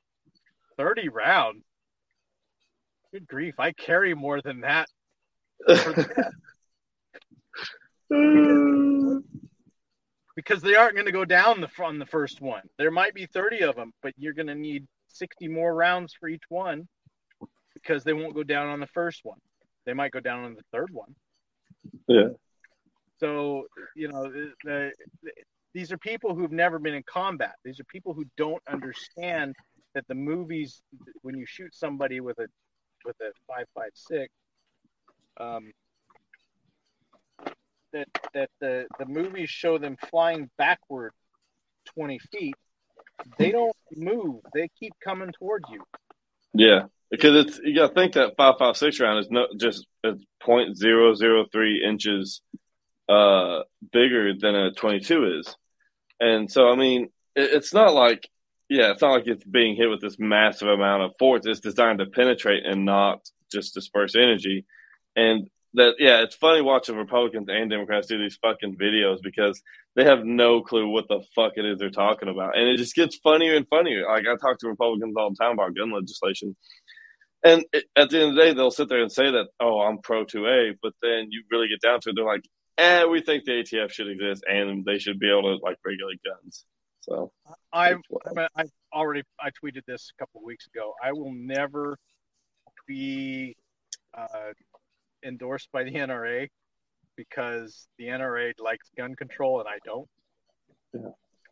[0.78, 1.63] 30 rounds.
[3.12, 3.56] Good grief!
[3.60, 4.88] I carry more than that.
[10.36, 12.62] Because they aren't going to go down the on the first one.
[12.78, 16.30] There might be 30 of them, but you're going to need 60 more rounds for
[16.30, 16.88] each one
[17.74, 19.39] because they won't go down on the first one.
[19.89, 21.15] They might go down on the third one.
[22.08, 22.28] yeah,
[23.19, 23.63] So,
[23.95, 24.91] you know, the, the,
[25.73, 27.56] these are people who've never been in combat.
[27.65, 29.56] These are people who don't understand
[29.95, 30.84] that the movies,
[31.23, 32.45] when you shoot somebody with a
[33.04, 34.32] with a five five six,
[35.39, 35.71] um,
[37.91, 41.13] that that the the movies show them flying backward
[41.86, 42.54] twenty feet.
[43.39, 44.41] They don't move.
[44.54, 45.82] They keep coming towards you.
[46.54, 46.84] yeah.
[47.12, 50.24] Because it's you got to think that five five six round is no just it's
[50.41, 52.41] point zero zero three inches
[53.08, 55.56] uh bigger than a twenty two is,
[56.19, 58.30] and so I mean it, it's not like
[58.69, 61.41] yeah it's not like it's being hit with this massive amount of force.
[61.45, 64.65] It's designed to penetrate and not just disperse energy,
[65.15, 69.62] and that yeah, it's funny watching Republicans and Democrats do these fucking videos because
[69.95, 72.95] they have no clue what the fuck it is they're talking about, and it just
[72.95, 74.06] gets funnier and funnier.
[74.08, 76.56] Like I talk to Republicans all the time about gun legislation,
[77.43, 79.80] and it, at the end of the day, they'll sit there and say that, "Oh,
[79.80, 82.43] I'm pro 2A," but then you really get down to it, they're like,
[82.78, 86.19] "Eh, we think the ATF should exist and they should be able to like regulate
[86.23, 86.65] guns."
[87.02, 87.32] So
[87.73, 87.95] I
[88.56, 90.93] I already I tweeted this a couple of weeks ago.
[91.04, 91.97] I will never
[92.88, 93.56] be
[94.17, 94.54] uh,
[95.23, 96.49] endorsed by the NRA
[97.15, 100.10] because the NRA likes gun control and I don't.
[100.93, 101.10] Yeah.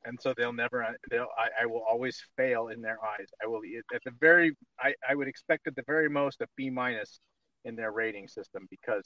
[0.07, 0.87] And so they'll never.
[1.11, 1.27] They'll.
[1.37, 3.27] I, I will always fail in their eyes.
[3.43, 3.59] I will
[3.93, 4.55] at the very.
[4.79, 7.19] I, I would expect at the very most a B minus
[7.65, 9.03] in their rating system because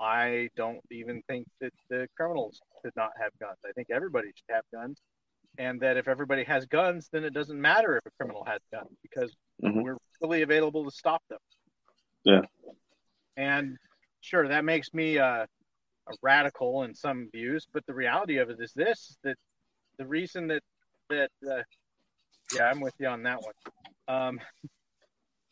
[0.00, 3.58] I don't even think that the criminals should not have guns.
[3.66, 5.02] I think everybody should have guns,
[5.58, 8.96] and that if everybody has guns, then it doesn't matter if a criminal has guns
[9.02, 9.82] because mm-hmm.
[9.82, 11.40] we're fully available to stop them.
[12.24, 12.40] Yeah.
[13.36, 13.76] And
[14.22, 15.46] sure, that makes me a,
[16.08, 19.36] a radical in some views, but the reality of it is this: that
[19.98, 20.62] the reason that
[21.10, 21.62] that uh,
[22.54, 23.54] yeah, I'm with you on that one.
[24.08, 24.40] Um,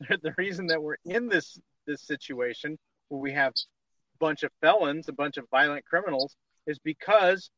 [0.22, 2.78] the reason that we're in this this situation
[3.08, 7.50] where we have a bunch of felons, a bunch of violent criminals, is because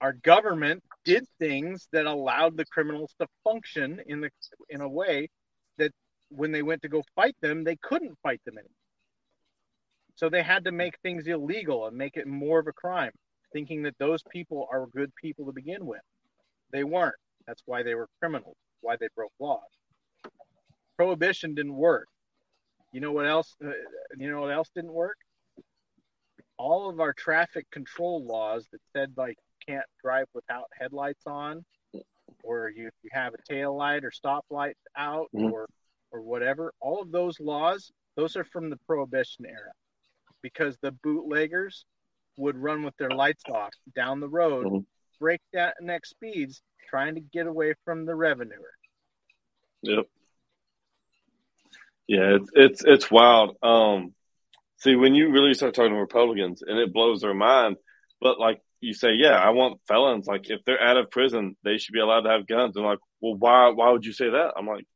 [0.00, 4.30] our government did things that allowed the criminals to function in the
[4.68, 5.28] in a way
[5.78, 5.92] that
[6.28, 8.70] when they went to go fight them, they couldn't fight them anymore.
[10.16, 13.12] So they had to make things illegal and make it more of a crime,
[13.52, 16.02] thinking that those people are good people to begin with.
[16.72, 17.14] They weren't.
[17.46, 19.60] That's why they were criminals, why they broke laws.
[20.96, 22.08] Prohibition didn't work.
[22.92, 23.56] You know what else?
[23.64, 23.70] Uh,
[24.16, 25.16] you know what else didn't work?
[26.58, 31.64] All of our traffic control laws that said like you can't drive without headlights on,
[32.44, 35.52] or you, you have a tail light or stop stoplight out, mm-hmm.
[35.52, 35.66] or
[36.12, 36.72] or whatever.
[36.80, 39.72] All of those laws, those are from the Prohibition era
[40.42, 41.84] because the bootleggers
[42.36, 44.78] would run with their lights off down the road, mm-hmm.
[45.22, 48.50] Break that next speeds, trying to get away from the revenue.
[49.82, 50.06] Yep.
[52.08, 53.56] Yeah, it's it's it's wild.
[53.62, 54.14] Um,
[54.78, 57.76] see, when you really start talking to Republicans, and it blows their mind,
[58.20, 60.26] but like you say, yeah, I want felons.
[60.26, 62.74] Like if they're out of prison, they should be allowed to have guns.
[62.74, 64.54] And like, well, why why would you say that?
[64.58, 64.86] I'm like,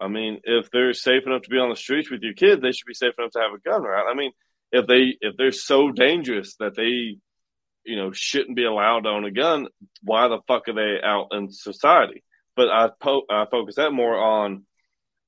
[0.00, 2.70] I mean, if they're safe enough to be on the streets with your kids, they
[2.70, 4.06] should be safe enough to have a gun, right?
[4.08, 4.30] I mean,
[4.70, 7.18] if they if they're so dangerous that they,
[7.86, 9.68] you know, shouldn't be allowed to own a gun,
[10.02, 12.22] why the fuck are they out in society?
[12.56, 14.64] But I po- I focus that more on,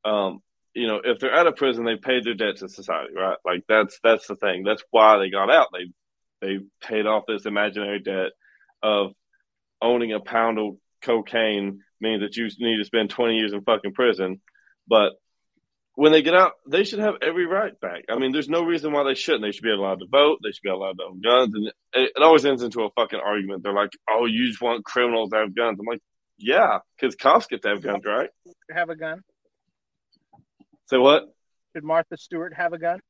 [0.05, 0.41] um,
[0.75, 3.39] you know, if they're out of prison, they paid their debt to society, right?
[3.45, 4.65] Like that's that's the thing.
[4.65, 5.69] That's why they got out.
[5.73, 5.93] They
[6.41, 8.33] they paid off this imaginary debt
[8.83, 9.13] of
[9.81, 13.93] owning a pound of cocaine means that you need to spend 20 years in fucking
[13.93, 14.41] prison
[14.89, 15.13] but
[15.99, 18.05] when they get out, they should have every right back.
[18.09, 19.43] I mean, there's no reason why they shouldn't.
[19.43, 20.39] They should be allowed to vote.
[20.45, 21.53] They should be allowed to own guns.
[21.57, 23.65] And it, it always ends into a fucking argument.
[23.65, 26.01] They're like, "Oh, you just want criminals to have guns." I'm like,
[26.37, 28.31] "Yeah, because cops get to have guns, right?"
[28.71, 29.23] Have a gun.
[30.87, 31.25] Say what?
[31.75, 33.01] Should Martha Stewart have a gun?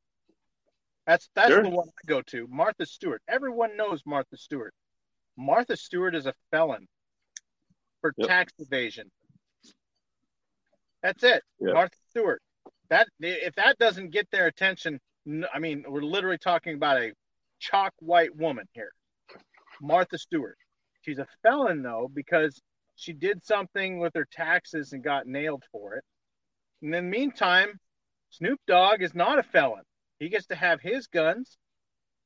[1.07, 1.63] That's that's sure.
[1.63, 2.47] the one I go to.
[2.49, 3.21] Martha Stewart.
[3.29, 4.73] Everyone knows Martha Stewart.
[5.37, 6.89] Martha Stewart is a felon
[8.01, 8.29] for yep.
[8.29, 9.11] tax evasion.
[11.03, 11.43] That's it.
[11.61, 11.75] Yeah.
[11.75, 12.41] Martha Stewart.
[12.91, 15.01] That if that doesn't get their attention,
[15.53, 17.13] I mean, we're literally talking about a
[17.59, 18.93] chalk white woman here.
[19.81, 20.57] Martha Stewart.
[21.03, 22.61] She's a felon though because
[22.97, 26.05] she did something with her taxes and got nailed for it.
[26.83, 27.79] And in the meantime,
[28.31, 29.85] Snoop Dogg is not a felon.
[30.19, 31.57] He gets to have his guns.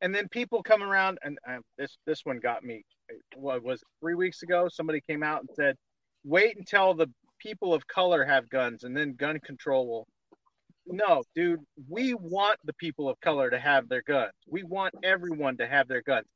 [0.01, 2.83] And then people come around, and uh, this this one got me.
[3.37, 4.69] What was it, three weeks ago?
[4.69, 5.77] Somebody came out and said,
[6.25, 7.09] "Wait until the
[7.39, 10.07] people of color have guns and then gun control will
[10.87, 14.33] no dude we want the people of color to have their guns.
[14.49, 16.27] We want everyone to have their guns.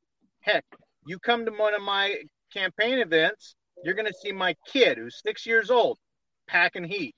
[0.40, 0.64] Heck
[1.07, 2.16] you come to one of my
[2.53, 5.99] campaign events you're going to see my kid who's six years old
[6.49, 7.14] packing heat.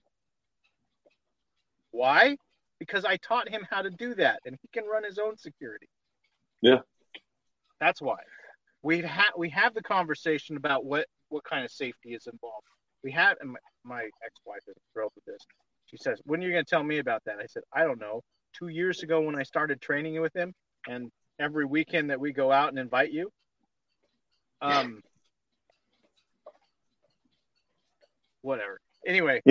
[1.90, 2.36] Why?
[2.78, 5.88] Because i taught him how to do that and he can run his own security.
[6.60, 6.78] Yeah.
[7.80, 8.18] That's why.
[8.82, 12.66] We have we have the conversation about what what kind of safety is involved.
[13.02, 15.44] We have and my, my ex-wife is thrilled with this
[15.90, 17.36] she says when are you going to tell me about that?
[17.40, 18.22] I said i don't know.
[18.52, 20.54] Two years ago when i started training with him
[20.88, 23.30] and every weekend that we go out and invite you.
[24.60, 25.02] Um
[28.42, 28.80] whatever.
[29.06, 29.42] Anyway.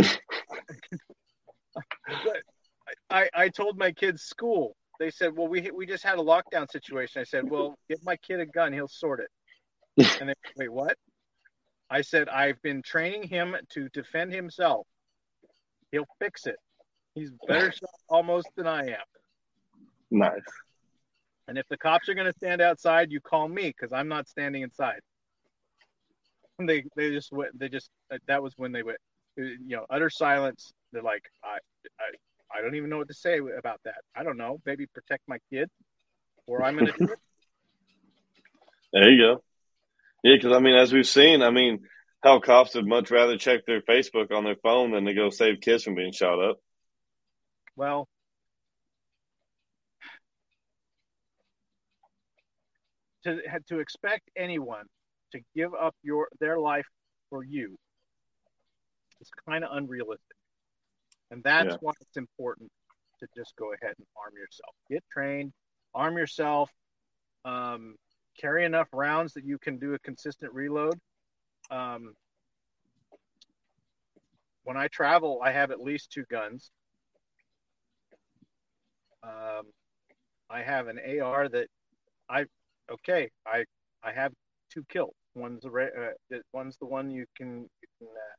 [3.09, 4.75] I, I told my kids school.
[4.99, 7.21] They said well we we just had a lockdown situation.
[7.21, 8.73] I said well give my kid a gun.
[8.73, 9.29] He'll sort it.
[10.21, 10.95] And they wait what?
[11.89, 14.87] I said, I've been training him to defend himself.
[15.91, 16.57] He'll fix it.
[17.15, 19.05] He's better shot almost than I am.
[20.11, 20.41] Nice.
[21.47, 24.27] And if the cops are going to stand outside, you call me because I'm not
[24.27, 24.99] standing inside.
[26.59, 27.57] And they they just went.
[27.57, 28.97] They just uh, that was when they went.
[29.39, 30.73] Uh, you know, utter silence.
[30.91, 31.57] They're like, I,
[31.99, 34.01] I, I don't even know what to say about that.
[34.15, 34.59] I don't know.
[34.65, 35.69] Maybe protect my kid,
[36.47, 37.17] or I'm going to.
[38.91, 39.43] There you go.
[40.23, 41.79] Yeah, because I mean, as we've seen, I mean,
[42.27, 45.61] how cops would much rather check their Facebook on their phone than to go save
[45.61, 46.57] kids from being shot up.
[47.77, 48.09] Well,
[53.23, 54.85] to to expect anyone
[55.31, 56.87] to give up your their life
[57.29, 57.77] for you
[59.21, 60.37] is kind of unrealistic,
[61.31, 61.77] and that's yeah.
[61.79, 62.69] why it's important
[63.21, 64.75] to just go ahead and arm yourself.
[64.89, 65.53] Get trained,
[65.95, 66.69] arm yourself,
[67.45, 67.95] um,
[68.37, 70.99] carry enough rounds that you can do a consistent reload.
[71.69, 72.13] Um,
[74.63, 76.71] when I travel, I have at least two guns.
[79.23, 79.63] Um,
[80.49, 81.67] I have an AR that
[82.29, 82.45] I
[82.91, 83.29] okay.
[83.45, 83.65] I
[84.03, 84.33] I have
[84.71, 85.13] two kills.
[85.35, 88.35] One's the uh, one's the one you can you can uh,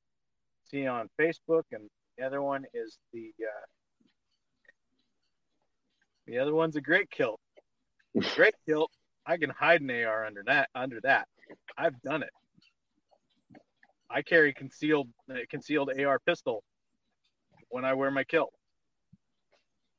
[0.70, 3.66] see on Facebook, and the other one is the uh,
[6.26, 7.40] the other one's a great kilt.
[8.34, 8.88] Great kill.
[9.26, 10.70] I can hide an AR under that.
[10.74, 11.28] Under that,
[11.76, 12.30] I've done it.
[14.10, 16.64] I carry concealed uh, concealed AR pistol
[17.68, 18.52] when I wear my kilt.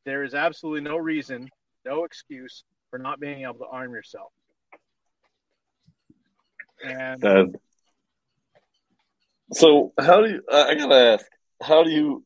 [0.05, 1.49] There is absolutely no reason,
[1.85, 4.31] no excuse for not being able to arm yourself.
[6.83, 7.45] And uh,
[9.51, 10.43] so, how do you?
[10.51, 11.25] I gotta ask,
[11.61, 12.25] how do you?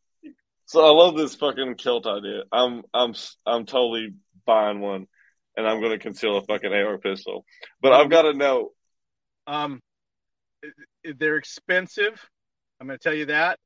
[0.66, 2.44] So, I love this fucking kilt idea.
[2.52, 3.14] I'm, I'm,
[3.46, 4.14] I'm totally
[4.46, 5.08] buying one,
[5.58, 7.46] and I'm gonna conceal a fucking AR pistol.
[7.82, 8.70] But I've got to know.
[9.48, 9.82] Um,
[11.18, 12.20] they're expensive.
[12.80, 13.59] I'm gonna tell you that,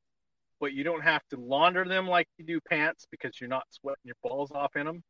[0.60, 4.02] but you don't have to launder them like you do pants because you're not sweating
[4.04, 5.02] your balls off in them.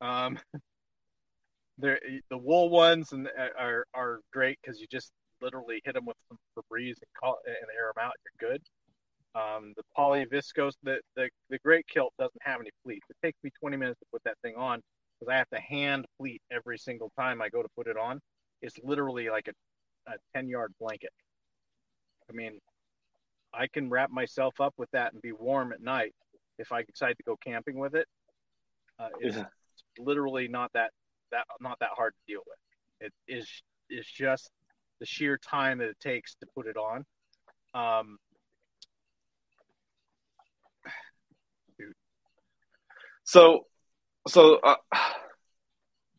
[0.00, 0.38] Um,
[1.78, 6.16] the wool ones and uh, are are great because you just literally hit them with
[6.28, 8.12] some Febreze and call and air them out.
[8.40, 8.62] You're good.
[9.34, 13.06] Um, the poly viscose, the, the the great kilt doesn't have any pleats.
[13.10, 14.80] It takes me 20 minutes to put that thing on
[15.18, 18.20] because I have to hand pleat every single time I go to put it on.
[18.62, 19.52] It's literally like a,
[20.08, 21.12] a 10 yard blanket.
[22.30, 22.58] I mean,
[23.52, 26.14] I can wrap myself up with that and be warm at night
[26.58, 28.06] if I decide to go camping with it.
[28.98, 29.44] Uh, it's, yeah.
[29.98, 30.90] literally not that
[31.30, 32.58] that not that hard to deal with.
[33.00, 33.48] It is
[33.90, 34.50] is just
[35.00, 37.04] the sheer time that it takes to put it on.
[37.74, 38.18] Um,
[43.24, 43.66] so,
[44.26, 44.76] so uh,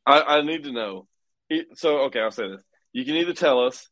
[0.06, 1.08] I I need to know.
[1.74, 2.64] So okay, I'll say this.
[2.94, 3.88] You can either tell us,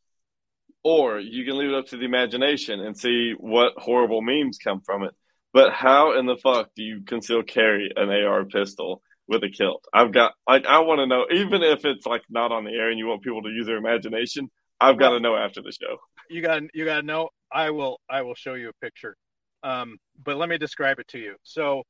[0.82, 4.80] or you can leave it up to the imagination and see what horrible memes come
[4.80, 5.14] from it.
[5.52, 9.84] But how in the fuck do you conceal carry an AR pistol with a kilt.
[9.92, 12.90] I've got like I want to know, even if it's like not on the air
[12.90, 15.98] and you want people to use their imagination, I've got to know after the show.
[16.30, 17.28] You got you got to know.
[17.52, 19.16] I will I will show you a picture,
[19.62, 21.36] um, but let me describe it to you.
[21.42, 21.82] So,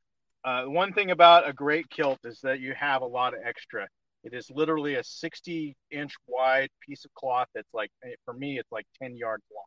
[0.45, 3.89] uh, one thing about a great kilt is that you have a lot of extra.
[4.31, 7.91] It is literally a 60 inch wide piece of cloth that's like
[8.27, 9.65] for me it's like 10 yards long.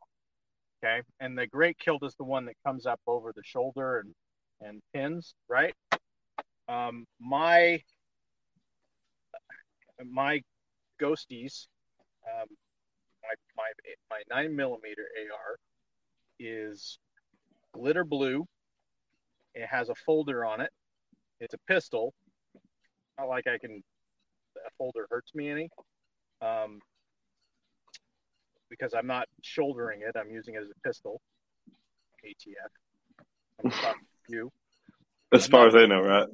[0.84, 4.14] Okay, and the great kilt is the one that comes up over the shoulder and
[4.60, 5.74] and pins, right?
[6.68, 7.82] Um, my
[10.04, 10.40] my
[11.00, 11.66] ghosties,
[12.30, 12.46] um,
[13.24, 13.72] my my
[14.10, 15.56] my nine millimeter AR
[16.38, 17.00] is
[17.72, 18.46] glitter blue.
[19.56, 20.70] It has a folder on it.
[21.40, 22.14] It's a pistol.
[23.18, 23.82] Not like I can.
[24.66, 25.68] A folder hurts me any.
[26.40, 26.80] Um,
[28.68, 30.16] because I'm not shouldering it.
[30.18, 31.20] I'm using it as a pistol.
[32.24, 33.24] ATF.
[33.64, 34.50] I'm talking to you.
[35.32, 36.28] As far as they know, right?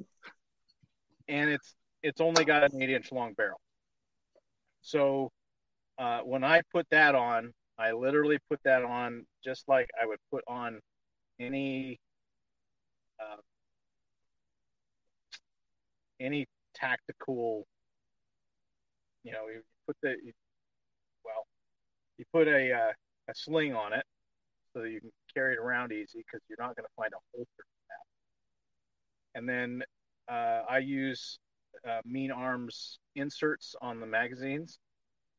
[1.27, 3.59] And it's it's only got an eight inch long barrel.
[4.81, 5.31] So
[5.97, 10.19] uh, when I put that on, I literally put that on just like I would
[10.31, 10.79] put on
[11.39, 11.99] any
[13.19, 13.41] uh,
[16.19, 17.65] any tactical.
[19.23, 20.15] You know, you put the
[21.25, 21.47] well,
[22.17, 22.93] you put a uh,
[23.29, 24.05] a sling on it
[24.73, 27.21] so that you can carry it around easy because you're not going to find a
[27.33, 29.39] holster for that.
[29.39, 29.83] and then
[30.29, 31.39] uh, I use
[31.87, 34.79] uh, Mean Arms inserts on the magazines,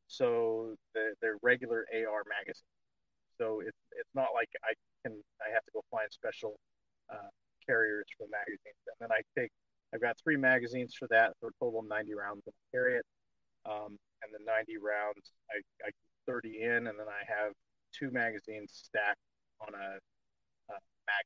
[0.07, 2.65] so the, they're regular AR magazines.
[3.37, 4.73] So it's it's not like I
[5.03, 6.59] can I have to go find special
[7.11, 7.29] uh,
[7.65, 8.81] carriers for magazines.
[8.87, 9.51] And then I take
[9.93, 13.05] I've got three magazines for that for a total of 90 rounds I carry it.
[13.65, 15.91] Um, and the 90 rounds I, I
[16.27, 17.53] 30 in, and then I have
[17.97, 19.19] two magazines stacked
[19.61, 19.87] on a,
[20.71, 21.25] a mag.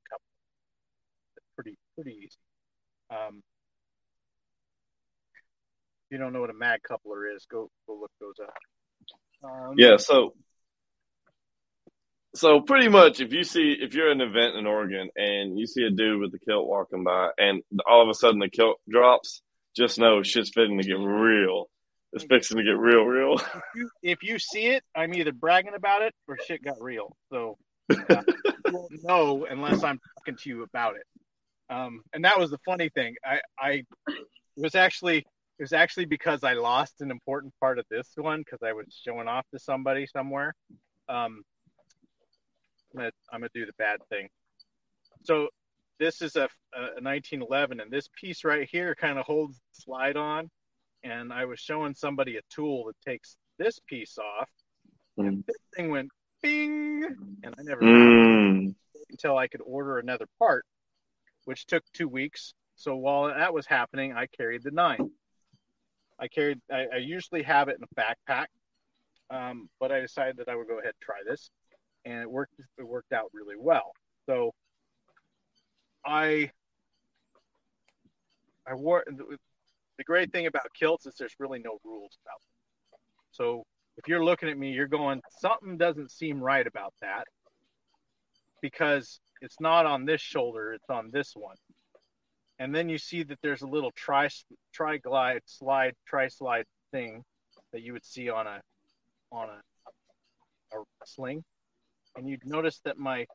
[1.37, 2.37] It's pretty pretty easy.
[3.09, 3.41] Um,
[6.09, 8.53] you don't know what a mag coupler is, go go look those up.
[9.43, 10.33] Um, Yeah, so
[12.35, 15.67] so pretty much if you see if you're at an event in Oregon and you
[15.67, 18.79] see a dude with a kilt walking by and all of a sudden the kilt
[18.89, 19.41] drops,
[19.75, 21.69] just know shit's fitting to get real.
[22.15, 23.35] It's fixing to get real, real.
[23.35, 27.15] If you, if you see it, I'm either bragging about it or shit got real.
[27.29, 27.57] So
[27.91, 31.03] uh, you won't know unless I'm talking to you about it.
[31.69, 33.15] Um, and that was the funny thing.
[33.25, 33.69] I, I
[34.07, 34.15] it
[34.55, 38.59] was actually it was actually because I lost an important part of this one because
[38.63, 40.53] I was showing off to somebody somewhere.
[41.09, 41.43] Um,
[42.93, 44.29] I'm gonna I'm gonna do the bad thing.
[45.23, 45.49] So
[45.99, 50.15] this is a, a 1911, and this piece right here kind of holds the slide
[50.15, 50.49] on.
[51.05, 54.49] And I was showing somebody a tool that takes this piece off,
[55.17, 56.09] and this thing went
[56.41, 57.03] bing,
[57.43, 58.75] and I never Mm.
[59.11, 60.65] until I could order another part,
[61.45, 62.55] which took two weeks.
[62.75, 65.11] So while that was happening, I carried the nine.
[66.17, 66.59] I carried.
[66.71, 68.47] I, I usually have it in a backpack,
[69.29, 71.51] um, but I decided that I would go ahead and try this,
[72.03, 72.59] and it worked.
[72.79, 73.93] It worked out really well.
[74.25, 74.55] So
[76.03, 76.51] I
[78.65, 79.05] I wore.
[79.97, 82.99] The great thing about kilts is there's really no rules about them.
[83.31, 83.63] So
[83.97, 87.25] if you're looking at me, you're going something doesn't seem right about that
[88.61, 91.55] because it's not on this shoulder, it's on this one.
[92.59, 94.29] And then you see that there's a little tri
[94.73, 97.23] tri glide slide tri slide thing
[97.73, 98.61] that you would see on a
[99.31, 101.43] on a, a sling,
[102.15, 103.25] and you'd notice that my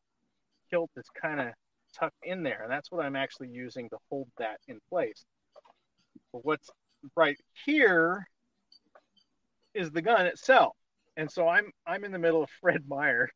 [0.71, 1.49] kilt is kind of
[1.99, 5.25] tucked in there, and that's what I'm actually using to hold that in place.
[6.33, 6.71] But what's
[7.17, 8.27] right here
[9.75, 10.77] is the gun itself,
[11.17, 13.31] and so I'm I'm in the middle of Fred Meyer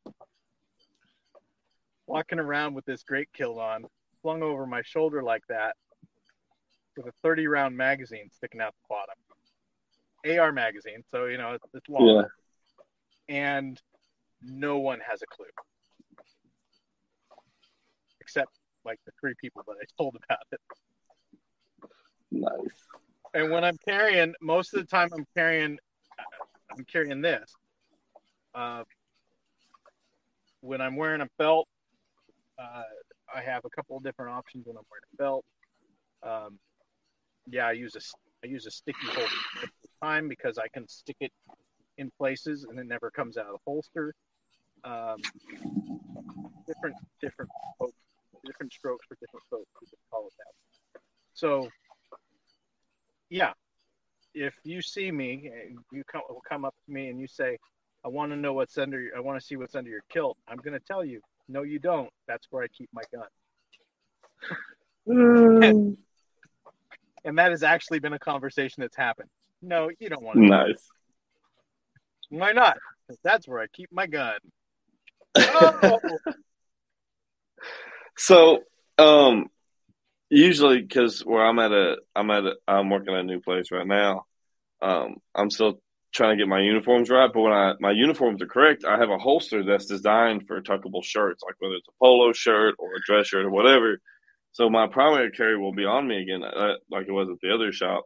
[2.06, 3.84] walking around with this great kilt on,
[4.22, 5.74] flung over my shoulder like that,
[6.96, 9.14] with a 30 round magazine sticking out the bottom.
[10.40, 12.24] AR magazine, so you know it's, it's long,
[13.28, 13.80] and
[14.42, 15.44] no one has a clue,
[18.20, 18.50] except
[18.86, 20.60] like the three people that I told about it.
[22.34, 22.86] Nice.
[23.32, 25.78] And when I'm carrying, most of the time I'm carrying,
[26.70, 27.54] I'm carrying this.
[28.54, 28.84] Uh,
[30.60, 31.68] when I'm wearing a belt,
[32.58, 32.82] uh,
[33.34, 35.44] I have a couple of different options when I'm wearing a belt.
[36.22, 36.58] Um,
[37.46, 38.00] yeah, I use a
[38.44, 41.32] I use a sticky holster at the time because I can stick it
[41.98, 44.14] in places and it never comes out of the holster.
[44.84, 45.18] Um,
[46.66, 47.94] different different folks,
[48.44, 49.66] different strokes for different folks.
[49.80, 51.00] We call it that.
[51.34, 51.68] So,
[53.34, 53.50] yeah,
[54.32, 55.50] if you see me,
[55.90, 57.58] you come will come up to me and you say,
[58.04, 59.00] "I want to know what's under.
[59.00, 61.62] Your, I want to see what's under your kilt." I'm going to tell you, "No,
[61.62, 62.08] you don't.
[62.28, 63.26] That's where I keep my gun."
[65.08, 65.96] Mm.
[67.24, 69.30] And that has actually been a conversation that's happened.
[69.60, 70.44] No, you don't want to.
[70.46, 70.88] nice.
[72.28, 72.78] Why not?
[73.24, 74.38] that's where I keep my gun.
[75.36, 75.98] Oh,
[78.16, 78.62] So,
[78.96, 79.48] um,
[80.30, 83.70] usually because where I'm at a, I'm at a, I'm working at a new place
[83.70, 84.24] right now.
[84.82, 85.80] Um, I'm still
[86.12, 89.10] trying to get my uniforms right, but when I my uniforms are correct, I have
[89.10, 93.00] a holster that's designed for tuckable shirts, like whether it's a polo shirt or a
[93.04, 93.98] dress shirt or whatever.
[94.52, 97.52] So my primary carry will be on me again, uh, like it was at the
[97.52, 98.04] other shop.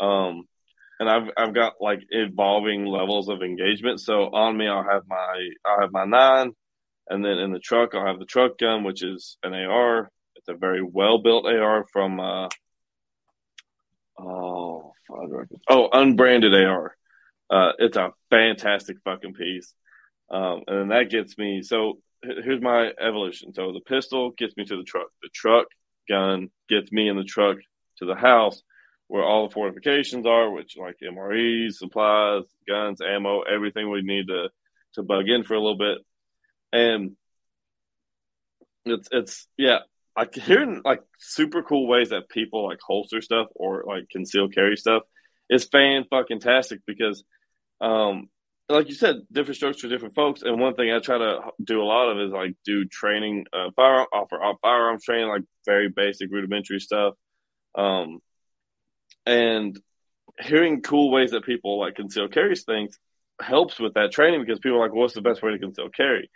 [0.00, 0.48] Um,
[0.98, 4.00] and I've I've got like evolving levels of engagement.
[4.00, 6.52] So on me, I'll have my I'll have my nine,
[7.08, 10.10] and then in the truck, I'll have the truck gun, which is an AR.
[10.38, 12.48] It's a very well built AR from uh,
[14.18, 14.92] oh
[15.68, 16.96] oh unbranded AR.
[17.50, 19.72] Uh, it's a fantastic fucking piece.
[20.30, 21.62] Um, and that gets me.
[21.62, 23.54] So here's my evolution.
[23.54, 25.08] So the pistol gets me to the truck.
[25.22, 25.66] The truck
[26.08, 27.58] gun gets me in the truck
[27.98, 28.62] to the house
[29.08, 34.50] where all the fortifications are, which like MREs, supplies, guns, ammo, everything we need to
[34.94, 35.98] to bug in for a little bit.
[36.72, 37.16] And
[38.84, 39.78] it's it's yeah,
[40.18, 44.76] like hearing like super cool ways that people like holster stuff or like conceal carry
[44.76, 45.02] stuff
[45.48, 47.24] is fan fucking tastic because
[47.80, 48.28] um
[48.70, 50.42] like you said, different strokes for different folks.
[50.42, 53.70] And one thing I try to do a lot of is like do training, uh,
[53.74, 57.14] fire offer uh, firearms training, like very basic rudimentary stuff.
[57.74, 58.18] Um,
[59.24, 59.78] and
[60.38, 62.98] hearing cool ways that people like conceal carry things
[63.40, 66.30] helps with that training because people are like, what's the best way to conceal carry?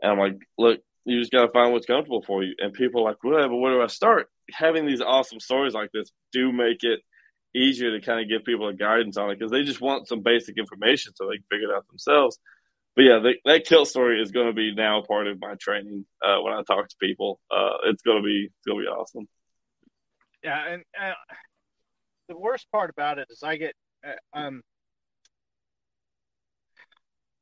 [0.00, 2.54] And I'm like, look, you just got to find what's comfortable for you.
[2.58, 4.28] And people are like, well, but where do I start?
[4.52, 7.00] Having these awesome stories like this do make it
[7.54, 10.22] easier to kind of give people a guidance on it because they just want some
[10.22, 12.38] basic information so they can figure it out themselves.
[12.94, 16.04] But yeah, the, that kill story is going to be now part of my training
[16.24, 17.40] uh, when I talk to people.
[17.50, 19.26] Uh, it's going to be it's going to be awesome.
[20.44, 21.12] yeah, and uh,
[22.28, 23.74] the worst part about it is I get
[24.06, 24.62] uh, um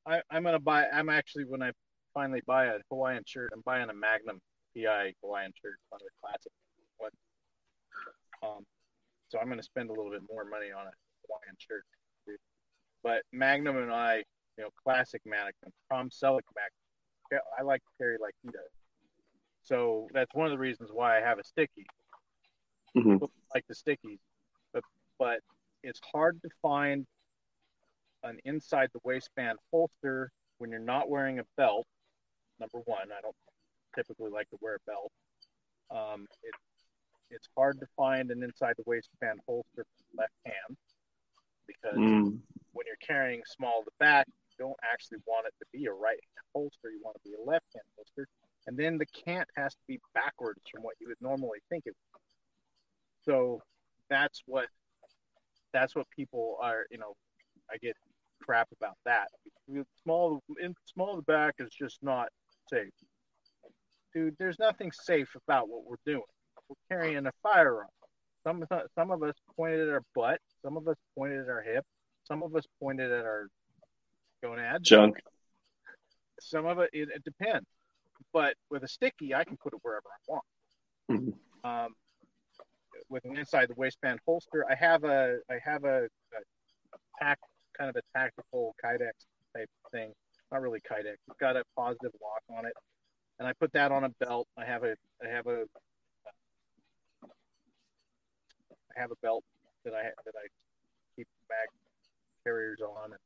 [0.06, 0.86] I, I'm gonna buy.
[0.86, 1.72] I'm actually when I
[2.14, 4.40] finally buy a Hawaiian shirt, I'm buying a Magnum
[4.74, 6.52] PI Hawaiian shirt, one of the classic
[6.98, 7.10] one.
[8.42, 8.64] Um,
[9.28, 10.92] so I'm gonna spend a little bit more money on a
[11.26, 11.84] Hawaiian shirt.
[13.02, 14.16] But Magnum and I,
[14.58, 17.42] you know, classic Magnum, Tom Selleck Magnum.
[17.58, 18.70] I like to carry like he does.
[19.62, 21.86] So that's one of the reasons why I have a sticky.
[22.96, 23.30] Mhm.
[23.54, 24.18] Like the stickies,
[24.72, 24.82] but
[25.18, 25.40] but
[25.82, 27.06] it's hard to find
[28.24, 31.86] an inside the waistband holster when you're not wearing a belt.
[32.60, 33.36] Number one, I don't
[33.96, 35.12] typically like to wear a belt.
[35.90, 36.54] Um, it,
[37.30, 40.76] it's hard to find an inside the waistband holster for the left hand
[41.66, 42.38] because Mm.
[42.72, 46.20] when you're carrying small to back, you don't actually want it to be a right
[46.20, 46.90] hand holster.
[46.90, 48.28] You want it to be a left hand holster.
[48.66, 51.94] And then the cant has to be backwards from what you would normally think it
[52.12, 52.20] would.
[53.24, 53.62] So
[54.08, 54.66] that's what
[55.72, 57.14] that's what people are, you know,
[57.70, 57.96] I get
[58.42, 59.28] crap about that.
[60.02, 62.28] Small in small to back is just not
[62.70, 62.92] safe.
[64.14, 66.22] Dude, there's nothing safe about what we're doing.
[66.68, 67.88] We're carrying a firearm.
[68.44, 68.64] Some
[68.94, 71.84] some of us pointed at our butt, some of us pointed at our hip,
[72.24, 73.48] some of us pointed at our
[74.42, 74.88] gonads.
[74.88, 75.16] Junk.
[76.40, 77.66] Some of it, it, it depends.
[78.32, 80.44] But with a sticky, I can put it wherever I want.
[81.10, 81.34] Mhm.
[81.64, 81.94] Um,
[83.08, 87.38] with an inside the waistband holster, I have a I have a, a tac
[87.76, 89.12] kind of a tactical kydex
[89.54, 90.12] type thing.
[90.52, 91.14] Not really kydex.
[91.28, 92.72] It's got a positive lock on it,
[93.38, 94.48] and I put that on a belt.
[94.58, 94.94] I have a
[95.24, 95.64] I have a
[98.96, 99.44] I have a belt
[99.84, 100.46] that I that I
[101.16, 101.68] keep back
[102.44, 103.20] carriers on and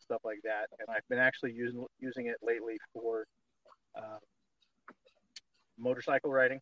[0.00, 0.68] stuff like that.
[0.78, 3.24] And I've been actually using using it lately for
[3.94, 4.18] uh,
[5.78, 6.60] motorcycle riding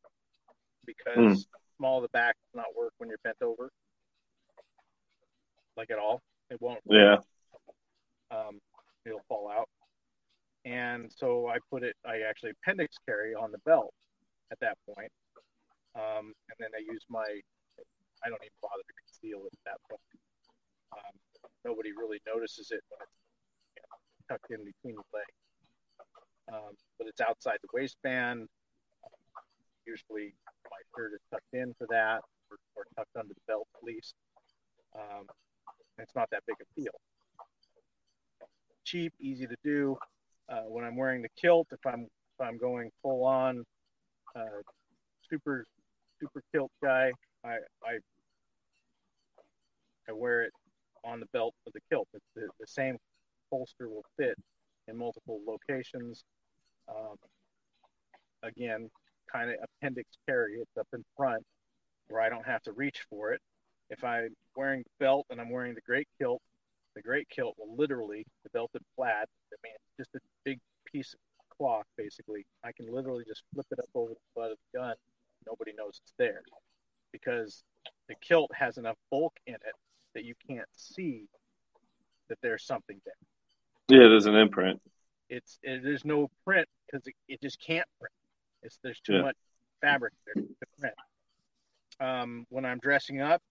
[0.84, 1.46] because Mm.
[1.76, 3.70] small of the back does not work when you're bent over,
[5.76, 6.20] like at all.
[6.50, 6.80] It won't.
[6.84, 7.18] Yeah.
[8.30, 8.60] Um,
[9.06, 9.68] it'll fall out.
[10.64, 11.94] And so I put it.
[12.06, 13.92] I actually appendix carry on the belt
[14.50, 15.12] at that point.
[15.94, 17.28] Um, and then I use my.
[18.24, 20.16] I don't even bother to conceal it at that point.
[20.92, 21.14] Um,
[21.64, 23.18] nobody really notices it when it's
[23.76, 23.96] you know,
[24.30, 25.38] tucked in between the legs.
[26.48, 28.48] Um, but it's outside the waistband.
[29.84, 30.32] Usually
[30.70, 34.14] my shirt is tucked in for that, or, or tucked under the belt at least.
[34.94, 35.26] Um,
[35.98, 36.94] it's not that big a deal.
[38.84, 39.98] Cheap, easy to do.
[40.52, 43.64] Uh, when I'm wearing the kilt, if I'm if I'm going full on
[44.36, 44.60] uh,
[45.30, 45.64] super
[46.20, 47.10] super kilt guy,
[47.42, 47.98] I, I
[50.08, 50.52] I wear it
[51.04, 52.06] on the belt of the kilt.
[52.12, 52.98] It's the, the same
[53.50, 54.36] holster will fit
[54.88, 56.22] in multiple locations.
[56.88, 57.16] Um,
[58.42, 58.90] again,
[59.32, 60.54] kind of appendix carry.
[60.54, 61.42] It's up in front
[62.08, 63.40] where I don't have to reach for it.
[63.88, 66.42] If I'm wearing the belt and I'm wearing the great kilt,
[66.94, 71.14] the great kilt will literally, the belted plaid, I mean, it's just a big piece
[71.14, 72.44] of cloth, basically.
[72.64, 74.94] I can literally just flip it up over the butt of the gun.
[75.46, 76.42] Nobody knows it's there
[77.12, 77.64] because
[78.08, 79.74] the kilt has enough bulk in it
[80.14, 81.26] that you can't see
[82.28, 83.98] that there's something there.
[84.00, 84.80] Yeah, there's an imprint.
[85.28, 88.12] It's it, there's no print because it, it just can't print.
[88.62, 89.22] It's there's too Yeah.
[89.22, 89.36] much
[89.80, 90.94] fabric there to print.
[92.00, 93.42] Um, when I'm dressing up,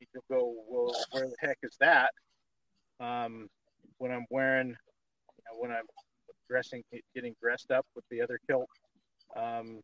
[0.00, 2.10] you'll go, well, where the heck is that?
[3.00, 3.48] Um,
[3.98, 5.84] when I'm wearing, you know, when I'm
[6.48, 6.82] dressing,
[7.14, 8.68] getting dressed up with the other kilt,
[9.36, 9.80] um,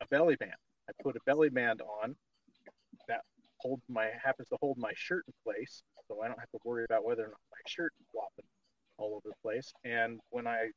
[0.00, 0.52] a belly band.
[0.88, 2.14] I put a belly band on
[3.08, 3.20] that
[3.58, 6.84] holds my happens to hold my shirt in place, so I don't have to worry
[6.84, 8.44] about whether or not my shirt is flopping
[8.98, 9.72] all over the place.
[9.84, 10.68] And when I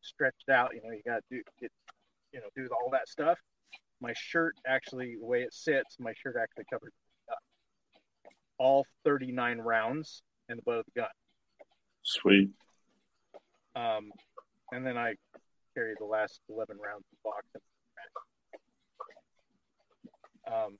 [0.00, 1.68] stretched out, you know, you got to do
[2.32, 3.38] you know, do all that stuff.
[4.00, 6.92] My shirt actually, the way it sits, my shirt actually covers
[8.58, 10.22] all 39 rounds
[10.52, 11.08] in the butt of the gun.
[12.02, 12.50] Sweet.
[13.74, 14.12] Um,
[14.70, 15.14] and then I
[15.74, 17.46] carry the last 11 rounds of box.
[20.46, 20.78] Um,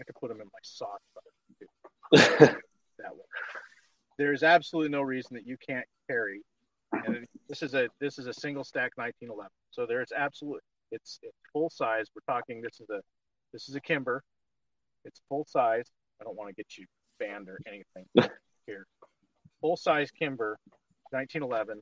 [0.00, 1.00] I could put them in my sock.
[2.12, 2.56] that
[3.12, 3.24] way.
[4.18, 6.42] There's absolutely no reason that you can't carry.
[6.92, 9.50] And this is a this is a single stack 1911.
[9.70, 10.60] So there's absolutely
[10.92, 12.06] it's it's full size.
[12.14, 13.00] We're talking this is a
[13.52, 14.22] this is a Kimber.
[15.04, 15.86] It's full size.
[16.20, 16.86] I don't want to get you
[17.18, 18.06] banned or anything.
[19.64, 20.58] Full size Kimber,
[21.12, 21.80] 1911.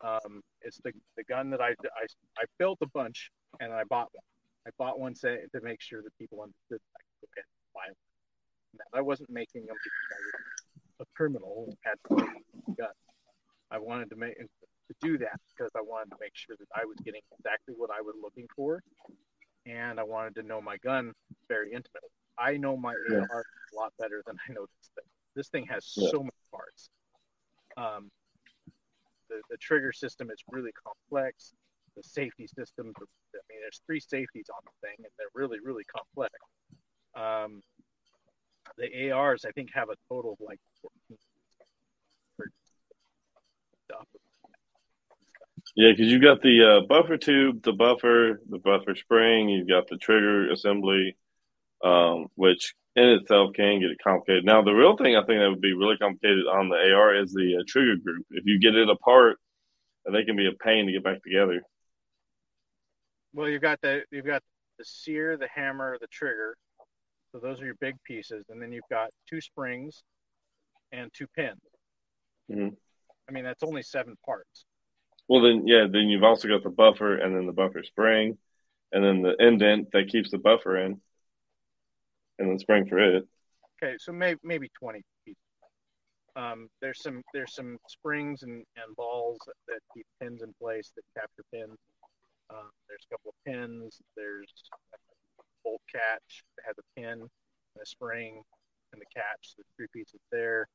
[0.00, 2.04] Um, it's the, the gun that I, I
[2.36, 4.24] I built a bunch and I bought one.
[4.66, 7.70] I bought one to, to make sure that people understood I could go ahead and
[7.74, 8.82] buy one.
[8.92, 10.18] Now, I wasn't making them because I
[10.98, 12.90] was a criminal had a gun.
[13.70, 16.84] I wanted to make to do that because I wanted to make sure that I
[16.84, 18.82] was getting exactly what I was looking for,
[19.64, 21.12] and I wanted to know my gun
[21.46, 22.10] very intimately.
[22.36, 23.18] I know my Yeah.
[23.30, 25.04] AR a lot better than I know this thing.
[25.36, 26.08] This thing has Yeah.
[26.10, 26.41] so many parts.
[27.76, 28.10] Um,
[29.28, 31.54] the, the trigger system is really complex.
[31.96, 35.84] The safety systems, I mean, there's three safeties on the thing, and they're really, really
[35.84, 36.32] complex.
[37.14, 37.60] Um,
[38.78, 41.18] the ARs, I think, have a total of like 14.
[45.74, 49.48] Yeah, because you've got the uh, buffer tube, the buffer, the buffer spring.
[49.48, 51.16] You've got the trigger assembly,
[51.82, 54.44] um, which in itself can get complicated.
[54.44, 57.32] Now, the real thing I think that would be really complicated on the AR is
[57.32, 58.26] the uh, trigger group.
[58.30, 59.38] If you get it apart,
[60.10, 61.62] they can be a pain to get back together.
[63.34, 64.42] Well, you've got the you've got
[64.78, 66.56] the sear, the hammer, the trigger.
[67.32, 70.02] So those are your big pieces, and then you've got two springs
[70.92, 71.60] and two pins.
[72.50, 72.76] Mhm.
[73.28, 74.66] I mean, that's only seven parts.
[75.28, 78.36] Well, then, yeah, then you've also got the buffer and then the buffer spring,
[78.90, 81.00] and then the indent that keeps the buffer in,
[82.42, 83.24] and then spring for it.
[83.82, 85.38] Okay, so maybe maybe twenty pieces.
[86.34, 89.38] Um, there's some there's some springs and, and balls
[89.68, 91.78] that keep pins in place that capture pins.
[92.50, 93.98] Um, there's a couple of pins.
[94.16, 98.42] There's a bolt catch that has a pin and a spring
[98.92, 99.54] and the catch.
[99.56, 100.66] The three pieces there.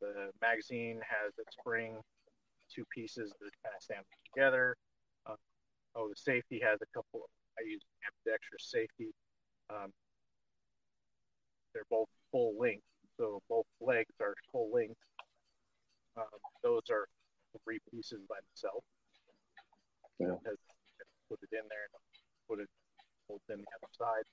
[0.00, 1.96] The magazine has a spring,
[2.68, 4.04] two pieces that kind of stand
[4.34, 4.76] together.
[5.26, 5.36] Uh,
[5.96, 7.28] oh, the safety has a couple.
[7.58, 9.14] I use ambidextrous safety.
[9.70, 9.92] Um,
[11.74, 12.84] they're both full length,
[13.18, 14.96] so both legs are full length.
[16.16, 16.24] Um,
[16.62, 17.06] those are
[17.64, 18.86] three pieces by themselves.
[20.18, 20.38] Yeah.
[20.42, 20.58] Because
[21.28, 22.02] Put it in there and
[22.48, 22.68] put it
[23.28, 24.24] both in the other side.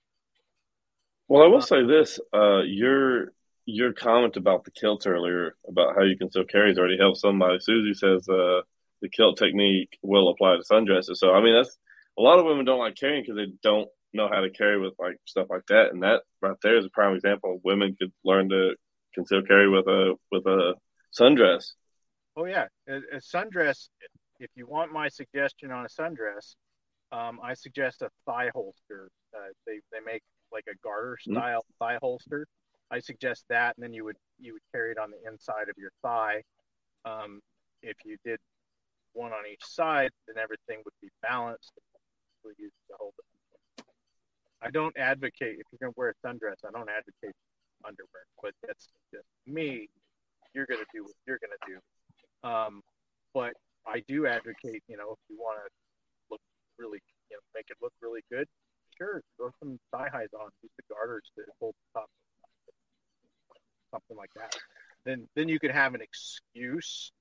[1.28, 3.32] Well, I will say this: uh, your
[3.66, 7.20] your comment about the kilt earlier, about how you can still carry, has already helped
[7.20, 7.60] somebody.
[7.62, 8.62] Susie says uh,
[9.02, 11.18] the kilt technique will apply to sundresses.
[11.18, 11.78] So, I mean, that's
[12.20, 14.94] a lot of women don't like carrying because they don't know how to carry with
[15.00, 17.56] like stuff like that, and that right there is a prime example.
[17.56, 18.76] of Women could learn to
[19.14, 20.76] conceal carry with a with a
[21.18, 21.74] sundress.
[22.36, 23.90] Oh yeah, a, a sundress.
[24.40, 26.56] If you want my suggestion on a sundress,
[27.12, 29.10] um, I suggest a thigh holster.
[29.36, 32.48] Uh, they they make like a garter style thigh holster.
[32.90, 35.76] I suggest that, and then you would you would carry it on the inside of
[35.78, 36.42] your thigh.
[37.06, 37.40] Um,
[37.82, 38.40] if you did
[39.14, 41.72] one on each side, then everything would be balanced.
[42.44, 43.14] The whole.
[44.62, 46.62] I don't advocate if you're to wear a sundress.
[46.66, 47.36] I don't advocate
[47.86, 49.90] underwear, but that's just me.
[50.54, 52.48] You're to do what you're to do.
[52.48, 52.82] Um,
[53.34, 53.54] but
[53.88, 55.70] I do advocate, you know, if you want to
[56.30, 56.42] look
[56.78, 57.00] really,
[57.30, 58.48] you know, make it look really good,
[58.98, 62.10] sure, throw some thigh highs on, use the garters to hold the top,
[63.92, 64.56] something like that.
[65.06, 67.12] Then, then you could have an excuse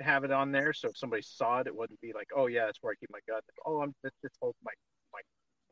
[0.00, 0.72] to have it on there.
[0.72, 3.10] So if somebody saw it, it wouldn't be like, oh yeah, that's where I keep
[3.12, 3.40] my gun.
[3.66, 4.72] Oh, I'm this holds my
[5.12, 5.20] my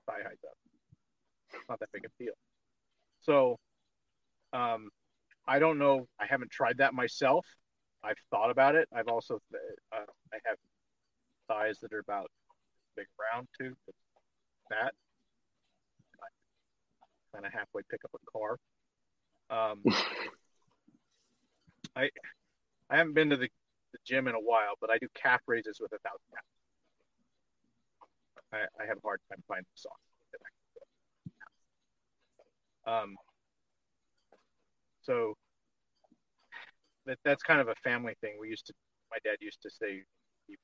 [0.07, 0.70] thigh highs up.
[1.55, 2.33] It's not that big a deal.
[3.21, 3.59] So,
[4.53, 4.91] um,
[5.47, 6.07] I don't know.
[6.19, 7.47] I haven't tried that myself.
[8.03, 8.89] I've thought about it.
[8.95, 9.41] I've also
[9.93, 10.57] uh, I have
[11.49, 12.31] thighs that are about
[12.97, 13.75] big round too.
[14.71, 14.95] That
[17.33, 18.57] kind of halfway pick up a car.
[19.51, 19.83] Um,
[21.97, 22.11] I
[22.91, 23.49] I haven't been to the,
[23.93, 26.47] the gym in a while, but I do calf raises with a thousand pounds.
[28.53, 30.01] I, I have a hard time finding socks.
[30.33, 30.81] that I can do.
[32.87, 33.17] Um,
[35.03, 35.35] so
[37.07, 38.37] that that's kind of a family thing.
[38.41, 38.75] We used to,
[39.11, 40.03] my dad used to say
[40.47, 40.57] he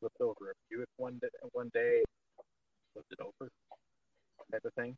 [0.00, 2.02] would over a Buick one day, one day,
[2.92, 3.50] flipped it over,
[4.52, 4.96] type of thing.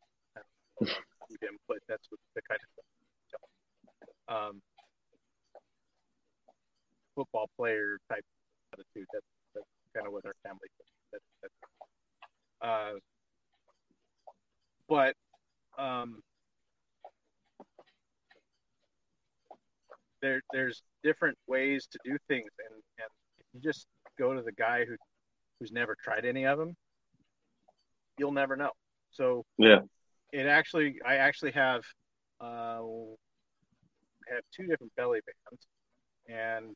[1.40, 2.84] Didn't, but that's what the kind of.
[4.28, 4.60] Um,
[7.14, 8.24] football player type
[8.72, 9.06] attitude.
[9.12, 10.68] That's that's kind of what our family.
[11.12, 12.92] That, that, uh,
[14.88, 15.14] but
[15.78, 16.22] um,
[20.22, 23.08] there there's different ways to do things, and and
[23.52, 23.86] you just
[24.18, 24.96] go to the guy who
[25.60, 26.74] who's never tried any of them,
[28.18, 28.70] you'll never know.
[29.10, 29.80] So Yeah.
[30.32, 31.82] it actually I actually have
[32.40, 32.82] uh,
[34.28, 35.66] have two different belly bands,
[36.28, 36.74] and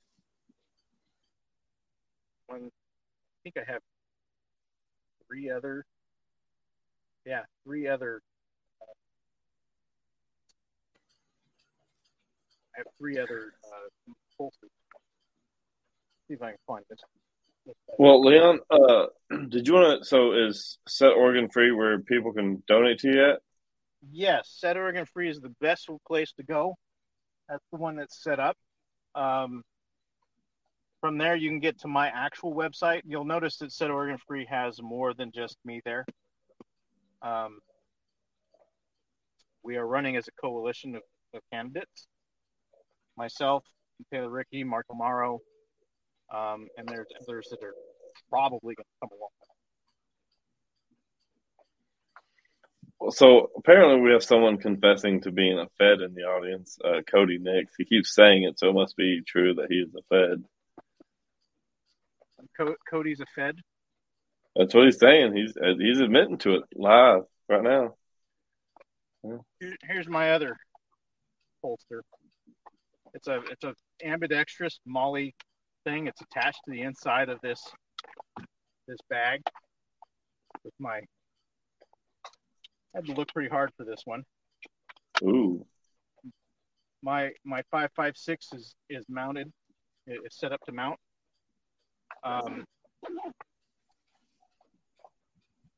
[2.46, 3.82] one I think I have
[5.26, 5.84] three other
[7.24, 8.20] yeah three other
[12.74, 14.70] I have three other uh, holsters.
[16.28, 17.00] See if I can find this.
[17.98, 19.06] Well, Leon, uh,
[19.48, 20.08] did you want to?
[20.08, 23.40] So, is Set Oregon free where people can donate to you at?
[24.10, 26.74] Yes, Set Oregon Free is the best place to go.
[27.48, 28.56] That's the one that's set up.
[29.14, 29.62] Um,
[31.00, 33.02] from there, you can get to my actual website.
[33.04, 36.06] You'll notice that Set Oregon Free has more than just me there.
[37.22, 37.58] Um,
[39.62, 41.02] we are running as a coalition of,
[41.34, 42.06] of candidates.
[43.20, 43.64] Myself,
[44.10, 45.40] Taylor Ricky, Mark Amaro,
[46.34, 47.74] um, and there's others that are
[48.30, 49.28] probably going to come along.
[53.12, 56.78] So apparently, we have someone confessing to being a Fed in the audience.
[56.82, 57.74] Uh, Cody Nix.
[57.76, 60.42] He keeps saying it, so it must be true that he is a Fed.
[62.56, 63.56] Co- Cody's a Fed.
[64.56, 65.36] That's what he's saying.
[65.36, 67.96] He's uh, he's admitting to it live right now.
[69.22, 70.56] Here, here's my other
[71.62, 72.02] holster.
[73.14, 75.34] It's a it's a ambidextrous molly
[75.84, 76.06] thing.
[76.06, 77.62] It's attached to the inside of this
[78.86, 79.40] this bag
[80.64, 81.00] with my
[82.92, 84.24] I had to look pretty hard for this one.
[85.22, 85.64] Ooh.
[87.02, 89.50] My my five five six is is mounted.
[90.06, 90.98] It's set up to mount.
[92.24, 92.64] Um,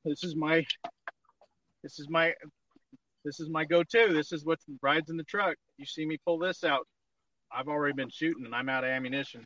[0.04, 0.64] this is my
[1.82, 2.34] this is my
[3.24, 4.08] this is my go-to.
[4.12, 5.56] This is what rides in the truck.
[5.76, 6.86] You see me pull this out.
[7.54, 9.44] I've already been shooting and I'm out of ammunition.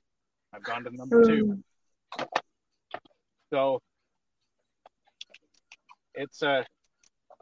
[0.53, 1.63] I've gone to number two.
[3.51, 3.81] So
[6.15, 6.63] it's uh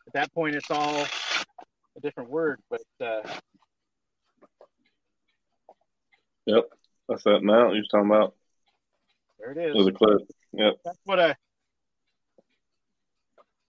[0.07, 1.07] at that point it's all
[1.97, 3.23] a different word, but uh
[6.47, 6.65] Yep.
[7.09, 8.35] That's that mount you're talking about.
[9.39, 9.77] there it is.
[9.77, 10.21] With a clip.
[10.53, 10.75] Yep.
[10.85, 11.37] That's what a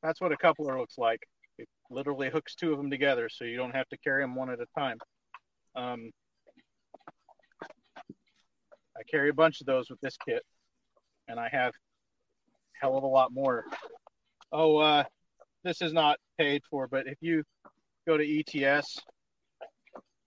[0.03, 1.19] that's what a coupler looks like.
[1.57, 4.49] It literally hooks two of them together, so you don't have to carry them one
[4.49, 4.97] at a time.
[5.75, 6.11] Um,
[8.97, 10.43] I carry a bunch of those with this kit,
[11.27, 13.65] and I have a hell of a lot more.
[14.51, 15.03] Oh, uh,
[15.63, 17.43] this is not paid for, but if you
[18.07, 18.99] go to ETS,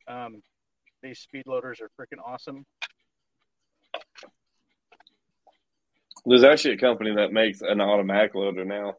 [0.07, 0.43] um,
[1.03, 2.65] these speed loaders are freaking awesome.
[6.27, 8.95] There's actually a company that makes an automatic loader now.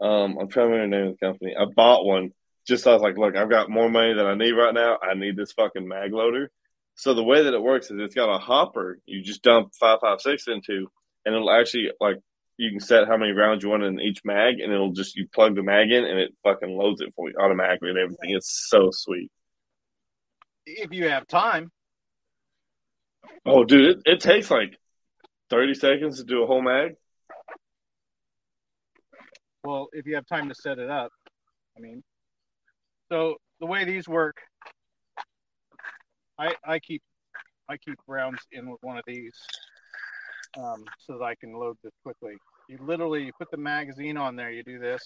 [0.00, 1.54] Um, I'm trying to remember the name of the company.
[1.58, 2.30] I bought one
[2.66, 4.98] just I was like, look, I've got more money than I need right now.
[5.02, 6.50] I need this fucking mag loader.
[6.96, 9.98] So the way that it works is it's got a hopper you just dump five
[10.00, 10.88] five six into,
[11.24, 12.16] and it'll actually like
[12.56, 15.26] you can set how many rounds you want in each mag, and it'll just you
[15.34, 18.30] plug the mag in and it fucking loads it for you automatically and everything.
[18.30, 19.30] It's so sweet.
[20.66, 21.70] If you have time,
[23.46, 24.78] Oh, dude, it, it takes like
[25.50, 26.94] thirty seconds to do a whole mag.
[29.64, 31.10] well, if you have time to set it up,
[31.76, 32.02] I mean,
[33.10, 34.36] so the way these work,
[36.38, 37.02] I I keep
[37.68, 39.32] I keep rounds in with one of these,
[40.58, 42.34] um, so that I can load this quickly.
[42.68, 45.02] You literally you put the magazine on there, you do this.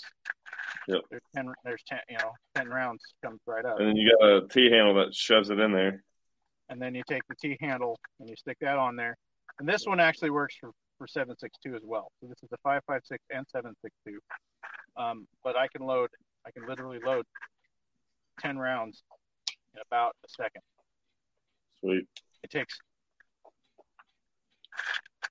[0.87, 1.01] Yep.
[1.11, 1.53] There's ten.
[1.65, 1.99] There's ten.
[2.09, 5.15] You know, ten rounds comes right up, And then you got a T handle that
[5.15, 6.03] shoves it in there.
[6.71, 9.17] and then you take the T handle and you stick that on there.
[9.59, 12.11] And this one actually works for for seven six two as well.
[12.21, 14.19] So this is a five five six and seven six two.
[14.97, 16.09] Um, but I can load.
[16.47, 17.25] I can literally load
[18.41, 19.03] ten rounds
[19.75, 20.63] in about a second.
[21.81, 22.07] Sweet.
[22.43, 22.79] It takes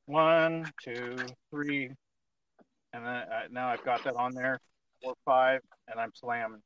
[0.05, 1.15] one, two,
[1.51, 1.89] three,
[2.93, 4.59] and then uh, now I've got that on there.
[5.03, 6.61] Four, five, and I'm slamming.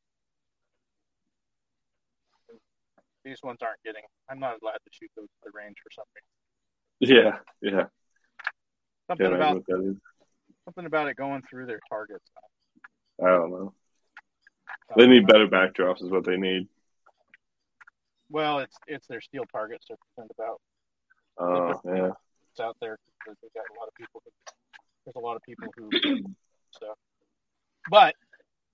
[3.25, 4.03] These ones aren't getting.
[4.29, 6.23] I'm not allowed to shoot those at the range for something.
[6.99, 7.85] Yeah, yeah.
[9.07, 9.97] Something Can't about remember what that is.
[10.65, 12.25] something about it going through their targets.
[13.23, 13.73] I don't know.
[14.95, 16.67] They need better backdrops, is what they need.
[18.31, 20.61] Well, it's it's their steel targets they're concerned about.
[21.37, 22.11] Oh, yeah.
[22.51, 22.97] It's out there.
[23.25, 24.21] They've got a lot of people.
[24.25, 24.31] Who,
[25.05, 25.89] there's a lot of people who
[26.71, 26.97] stuff.
[27.89, 28.15] But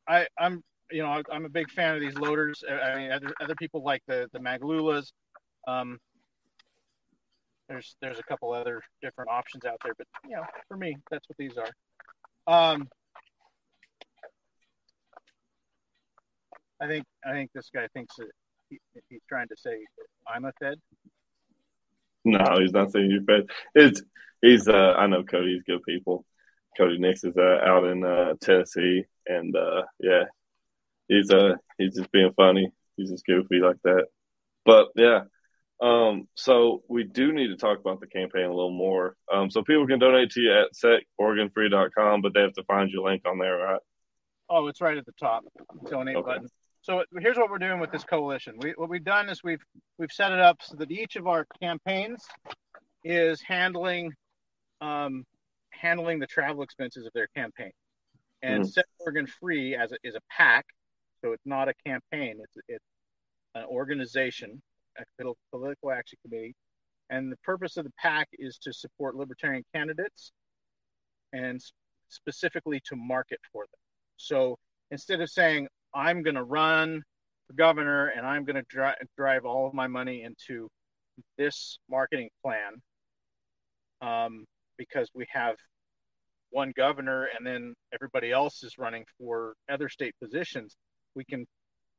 [0.08, 2.64] I I'm you know I'm a big fan of these loaders.
[2.70, 5.12] I I mean, other other people like the the Maglulas.
[5.68, 6.00] Um,
[7.68, 11.28] there's there's a couple other different options out there, but you know, for me, that's
[11.28, 11.72] what these are.
[12.48, 12.88] Um,
[16.80, 18.28] I think I think this guy thinks that
[18.70, 19.78] he, he's trying to say
[20.28, 20.78] I'm a Fed.
[22.26, 23.48] No, he's not saying you're fed.
[23.74, 24.02] It's
[24.42, 26.26] he's uh I know Cody's good people.
[26.78, 30.24] Cody Nix is uh, out in uh, Tennessee and uh yeah.
[31.08, 32.70] He's uh he's just being funny.
[32.98, 34.06] He's just goofy like that.
[34.66, 35.22] But yeah.
[35.82, 39.16] Um so we do need to talk about the campaign a little more.
[39.32, 43.10] Um so people can donate to you at setoregonfree.com, but they have to find your
[43.10, 43.80] link on there, right?
[44.50, 45.44] Oh, it's right at the top.
[45.90, 46.26] Donate Okay.
[46.26, 46.50] button.
[46.88, 48.56] So here's what we're doing with this coalition.
[48.60, 49.62] We, what we've done is we've
[49.98, 52.26] we've set it up so that each of our campaigns
[53.04, 54.14] is handling
[54.80, 55.26] um,
[55.72, 57.72] handling the travel expenses of their campaign.
[58.42, 58.72] And Mhm.
[58.72, 60.66] Set Oregon Free as a, is a PAC,
[61.20, 62.40] so it's not a campaign.
[62.42, 62.86] It's it's
[63.54, 64.62] an organization,
[64.98, 65.04] a
[65.52, 66.56] political action committee,
[67.10, 70.32] and the purpose of the PAC is to support libertarian candidates
[71.34, 71.62] and
[72.08, 73.80] specifically to market for them.
[74.16, 74.58] So
[74.90, 75.68] instead of saying
[75.98, 77.02] I'm going to run
[77.48, 80.70] for governor, and I'm going to dri- drive all of my money into
[81.40, 82.74] this marketing plan
[84.02, 84.46] um,
[84.78, 85.56] because we have
[86.52, 90.76] one governor and then everybody else is running for other state positions.
[91.16, 91.48] We can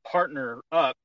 [0.09, 0.95] partner up,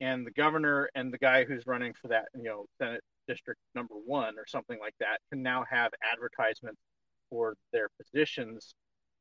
[0.00, 3.94] and the governor and the guy who's running for that, you know, Senate District Number
[3.94, 6.80] One or something like that, can now have advertisements
[7.28, 8.74] for their positions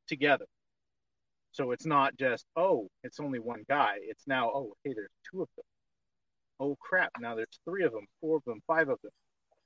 [0.07, 0.45] together.
[1.53, 3.97] So it's not just, oh, it's only one guy.
[4.01, 5.65] It's now, oh, hey, there's two of them.
[6.59, 7.11] Oh, crap.
[7.19, 9.11] Now there's three of them, four of them, five of them.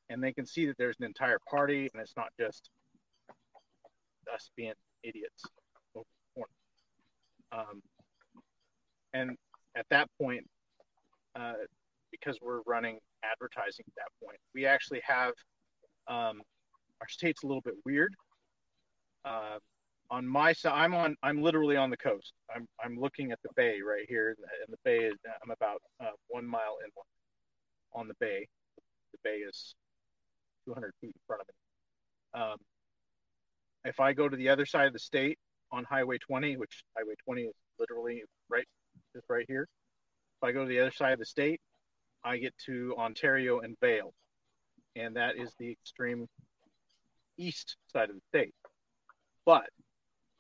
[0.09, 2.69] And they can see that there's an entire party and it's not just
[4.33, 4.73] us being
[5.03, 5.43] idiots.
[7.51, 7.81] Um,
[9.13, 9.38] and
[9.75, 10.45] at that point,
[11.35, 11.53] uh,
[12.11, 15.33] because we're running advertising at that point, we actually have
[16.07, 16.41] um,
[17.01, 18.13] our state's a little bit weird.
[19.23, 19.57] Uh,
[20.09, 21.15] on my side, I'm on.
[21.21, 22.33] I'm literally on the coast.
[22.53, 24.37] I'm I'm looking at the bay right here, and
[24.69, 25.15] the bay is.
[25.43, 27.07] I'm about uh, one mile inland
[27.93, 28.47] on the bay.
[29.11, 29.75] The bay is
[30.65, 32.41] 200 feet in front of me.
[32.41, 32.57] Um,
[33.85, 35.37] if I go to the other side of the state
[35.71, 38.65] on Highway 20, which Highway 20 is literally right
[39.13, 39.67] just right here.
[40.41, 41.59] If I go to the other side of the state,
[42.23, 44.13] I get to Ontario and Vale,
[44.95, 46.27] and that is the extreme
[47.37, 48.53] east side of the state.
[49.45, 49.69] But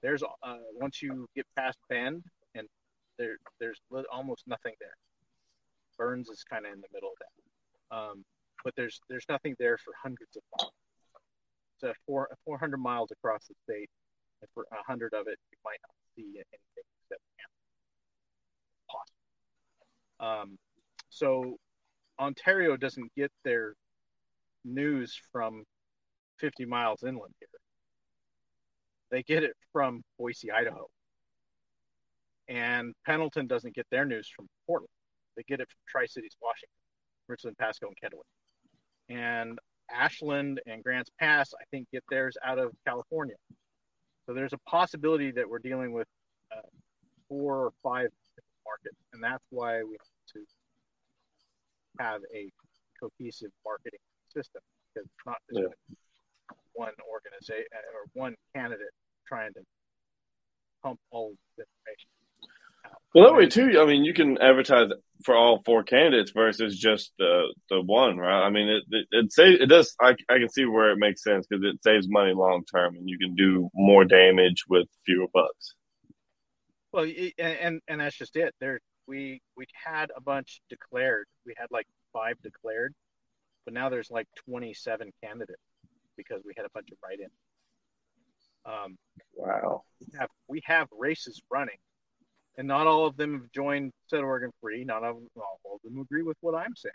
[0.07, 2.23] there's uh, once you get past Bend,
[2.55, 2.65] and
[3.19, 4.95] there there's almost nothing there.
[5.97, 8.23] Burns is kind of in the middle of that, um,
[8.63, 10.71] but there's there's nothing there for hundreds of miles.
[11.83, 13.89] A four 400 miles across the state,
[14.41, 17.21] and for a hundred of it, you might not see anything except.
[20.21, 20.57] Um,
[21.09, 21.57] so
[22.17, 23.73] Ontario doesn't get their
[24.63, 25.65] news from
[26.39, 27.56] 50 miles inland here.
[29.11, 30.87] They get it from Boise, Idaho.
[32.47, 34.89] And Pendleton doesn't get their news from Portland.
[35.35, 36.73] They get it from Tri Cities, Washington,
[37.27, 39.15] Richland, Pasco, and Kennewick.
[39.15, 43.35] And Ashland and Grants Pass, I think, get theirs out of California.
[44.25, 46.07] So there's a possibility that we're dealing with
[46.51, 46.61] uh,
[47.29, 48.09] four or five
[48.65, 52.51] markets, and that's why we have to have a
[52.99, 53.99] cohesive marketing
[54.33, 54.61] system
[54.93, 55.95] because it's not just yeah
[56.77, 58.93] one organization uh, or one candidate
[59.27, 59.61] trying to
[60.83, 62.09] pump all the information.
[62.85, 63.01] Out.
[63.13, 63.81] Well, that way too.
[63.81, 64.89] I mean, you can advertise
[65.25, 68.45] for all four candidates versus just the the one, right?
[68.45, 69.95] I mean, it it, it say it does.
[69.99, 73.09] I I can see where it makes sense because it saves money long term, and
[73.09, 75.73] you can do more damage with fewer bucks.
[76.93, 77.07] Well,
[77.39, 78.53] and and that's just it.
[78.61, 81.25] There, we we had a bunch declared.
[81.45, 82.93] We had like five declared,
[83.65, 85.61] but now there's like 27 candidates
[86.17, 87.31] because we had a bunch of write-ins.
[88.65, 88.97] Um,
[89.35, 89.83] wow.
[90.01, 91.77] We have, we have races running,
[92.57, 94.83] and not all of them have joined Set Oregon Free.
[94.83, 96.93] Not all, all of them agree with what I'm saying.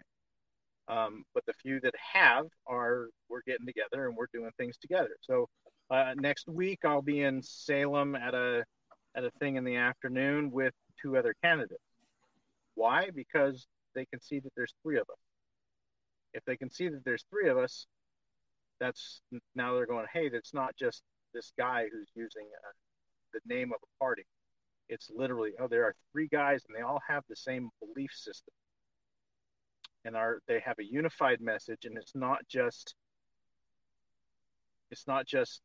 [0.89, 5.17] Um, but the few that have are we're getting together and we're doing things together.
[5.21, 5.49] So
[5.91, 8.65] uh, next week I'll be in Salem at a
[9.15, 11.81] at a thing in the afternoon with two other candidates.
[12.75, 13.11] Why?
[13.15, 15.19] Because they can see that there's three of us.
[16.35, 17.87] If they can see that there's three of us,
[18.83, 19.23] that's
[19.55, 21.03] now they're going, hey, that's not just
[21.33, 22.73] this guy who's using uh,
[23.33, 24.25] the name of a party.
[24.89, 28.53] It's literally, oh, there are three guys and they all have the same belief system.
[30.05, 32.97] And are they have a unified message and it's not just
[34.91, 35.61] it's not just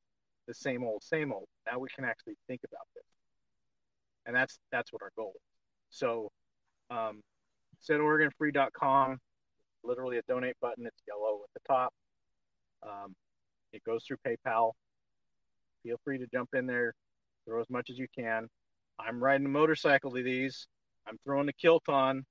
[0.47, 1.47] the same old, same old.
[1.65, 3.03] Now we can actually think about this.
[4.27, 5.41] And that's that's what our goal is.
[5.89, 6.31] So
[6.91, 7.21] um
[7.89, 9.17] setoregonfree.com,
[9.83, 11.91] literally a donate button, it's yellow at the top
[12.83, 13.15] um,
[13.73, 14.71] it goes through PayPal.
[15.83, 16.93] Feel free to jump in there,
[17.45, 18.47] throw as much as you can.
[18.99, 20.67] I'm riding a motorcycle to these.
[21.07, 22.25] I'm throwing the kilt on.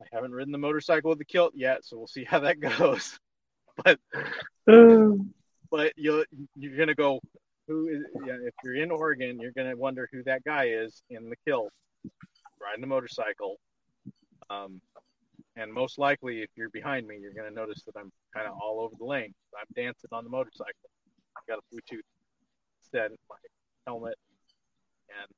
[0.00, 3.18] I haven't ridden the motorcycle with the kilt yet, so we'll see how that goes.
[3.84, 3.98] but
[5.70, 6.24] but you
[6.56, 7.20] you're gonna go.
[7.66, 8.02] Who is?
[8.26, 11.70] Yeah, if you're in Oregon, you're gonna wonder who that guy is in the kilt,
[12.60, 13.56] riding the motorcycle.
[14.50, 14.80] Um,
[15.56, 18.54] and most likely, if you're behind me, you're going to notice that I'm kind of
[18.60, 19.32] all over the lane.
[19.58, 20.90] I'm dancing on the motorcycle.
[21.36, 22.02] I've got a Bluetooth
[22.92, 23.36] set in my
[23.86, 24.16] helmet,
[25.08, 25.28] and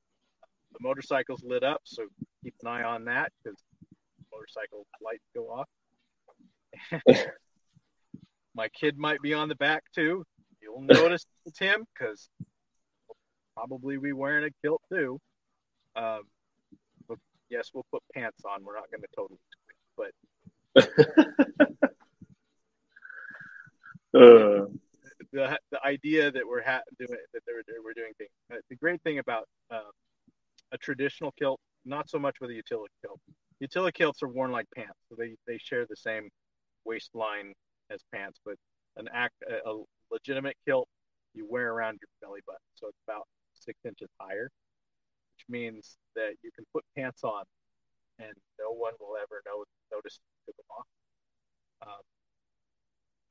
[0.73, 2.03] the motorcycle's lit up, so
[2.43, 3.57] keep an eye on that because
[4.31, 5.67] motorcycle lights go off.
[8.55, 10.23] my kid might be on the back too.
[10.61, 12.29] You'll notice it's him because
[13.55, 15.19] probably be wearing a kilt too.
[15.95, 16.21] Um,
[17.07, 17.17] but
[17.49, 18.63] yes, we'll put pants on.
[18.63, 19.39] We're not going to totally
[19.97, 20.11] but
[24.13, 24.65] uh.
[25.33, 28.29] the the idea that we're ha- doing that they're, we're doing things.
[28.51, 29.91] Uh, the great thing about um,
[30.71, 33.19] a traditional kilt not so much with a utility kilt.
[33.59, 36.29] Utility kilts are worn like pants, so they they share the same
[36.85, 37.53] waistline
[37.89, 38.55] as pants, but
[38.97, 40.87] an act a, a legitimate kilt
[41.33, 44.49] you wear around your belly button, so it's about six inches higher,
[45.35, 47.43] which means that you can put pants on,
[48.19, 50.87] and no one will ever know notice took them off.
[51.85, 52.03] Um,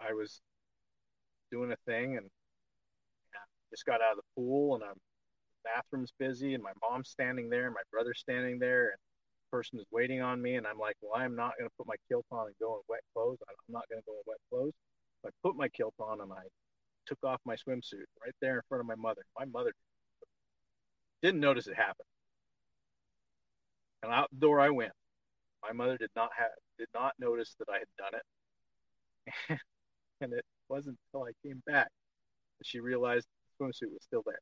[0.01, 0.41] I was
[1.51, 2.27] doing a thing and
[3.71, 4.97] just got out of the pool and I'm
[5.65, 9.87] bathroom's busy and my mom's standing there, my brother's standing there, and the person is
[9.91, 10.55] waiting on me.
[10.55, 12.81] And I'm like, well, I'm not going to put my kilt on and go in
[12.89, 13.39] wet clothes.
[13.49, 14.75] I'm not going to go in wet clothes.
[15.23, 16.43] So I put my kilt on and I
[17.07, 19.23] took off my swimsuit right there in front of my mother.
[19.39, 19.73] My mother
[21.23, 22.07] didn't notice it happen.
[24.07, 24.93] And out the door I went.
[25.63, 28.21] My mother did not have did not notice that I had done
[29.51, 29.59] it.
[30.21, 31.89] and it wasn't until I came back
[32.59, 33.27] that she realized
[33.59, 34.39] the swimsuit was still there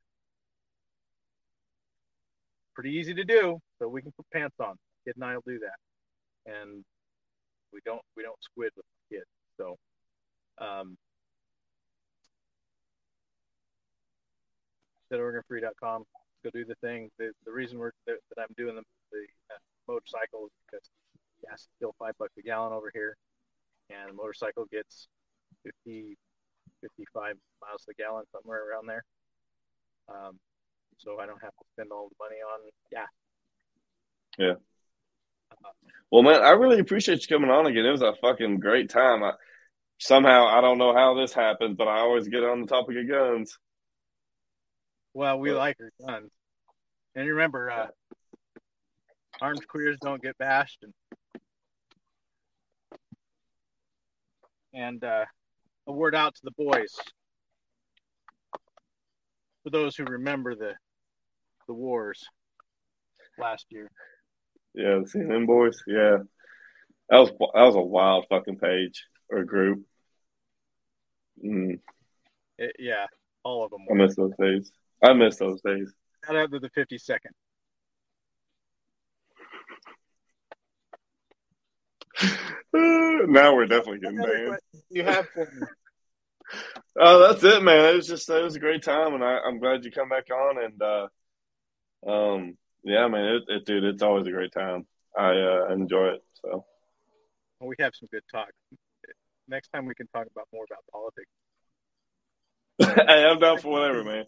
[2.74, 3.58] pretty easy to do.
[3.78, 4.74] So we can put pants on.
[5.04, 6.84] Kid and I will do that, and
[7.72, 9.24] we don't we don't squid with the kid.
[9.58, 9.76] So,
[10.58, 10.96] um,
[15.12, 16.04] SetOregonFree.com.
[16.42, 17.10] Go do the thing.
[17.18, 18.82] The, the reason we're that, that I'm doing the,
[19.14, 20.90] the uh, motorcycle is because
[21.46, 23.16] gas is still five bucks a gallon over here,
[23.90, 25.08] and the motorcycle gets
[25.62, 26.18] 50,
[26.82, 29.04] 55 miles a gallon, somewhere around there.
[30.08, 30.38] Um,
[30.98, 32.60] so I don't have to spend all the money on
[32.90, 33.08] gas.
[34.38, 34.54] Yeah.
[35.50, 35.70] Uh,
[36.10, 37.84] well, man, I really appreciate you coming on again.
[37.84, 39.22] It was a fucking great time.
[39.22, 39.32] I,
[39.98, 43.08] somehow, I don't know how this happened, but I always get on the topic of
[43.08, 43.58] guns.
[45.14, 46.30] Well, we but, like our guns.
[47.14, 47.86] And remember, uh,
[49.40, 50.82] armed queers don't get bashed.
[50.82, 50.92] And,
[54.72, 55.24] and uh,
[55.86, 56.94] a word out to the boys.
[59.62, 60.74] For those who remember the
[61.66, 62.22] the wars
[63.38, 63.90] last year.
[64.74, 65.82] Yeah, the CNN boys.
[65.86, 66.18] Yeah,
[67.08, 69.84] that was that was a wild fucking page or group.
[71.44, 71.78] Mm.
[72.58, 73.06] It, yeah,
[73.42, 73.86] all of them.
[73.86, 73.94] Were.
[73.94, 74.70] I miss those days.
[75.02, 75.92] I miss those days.
[76.26, 77.32] Not after the fifty second.
[83.28, 84.58] now we're definitely getting banned.
[84.90, 85.66] You have for me.
[86.96, 87.92] Oh, that's it, man.
[87.92, 90.28] It was just it was a great time, and I, am glad you come back
[90.30, 90.62] on.
[90.62, 91.08] And uh,
[92.06, 94.86] um, yeah, man, it, it, dude, it's always a great time.
[95.18, 96.22] I uh, enjoy it.
[96.34, 96.64] So
[97.58, 98.50] well, we have some good talk.
[99.48, 101.30] Next time we can talk about more about politics.
[103.08, 104.24] hey, I'm down for whatever, man.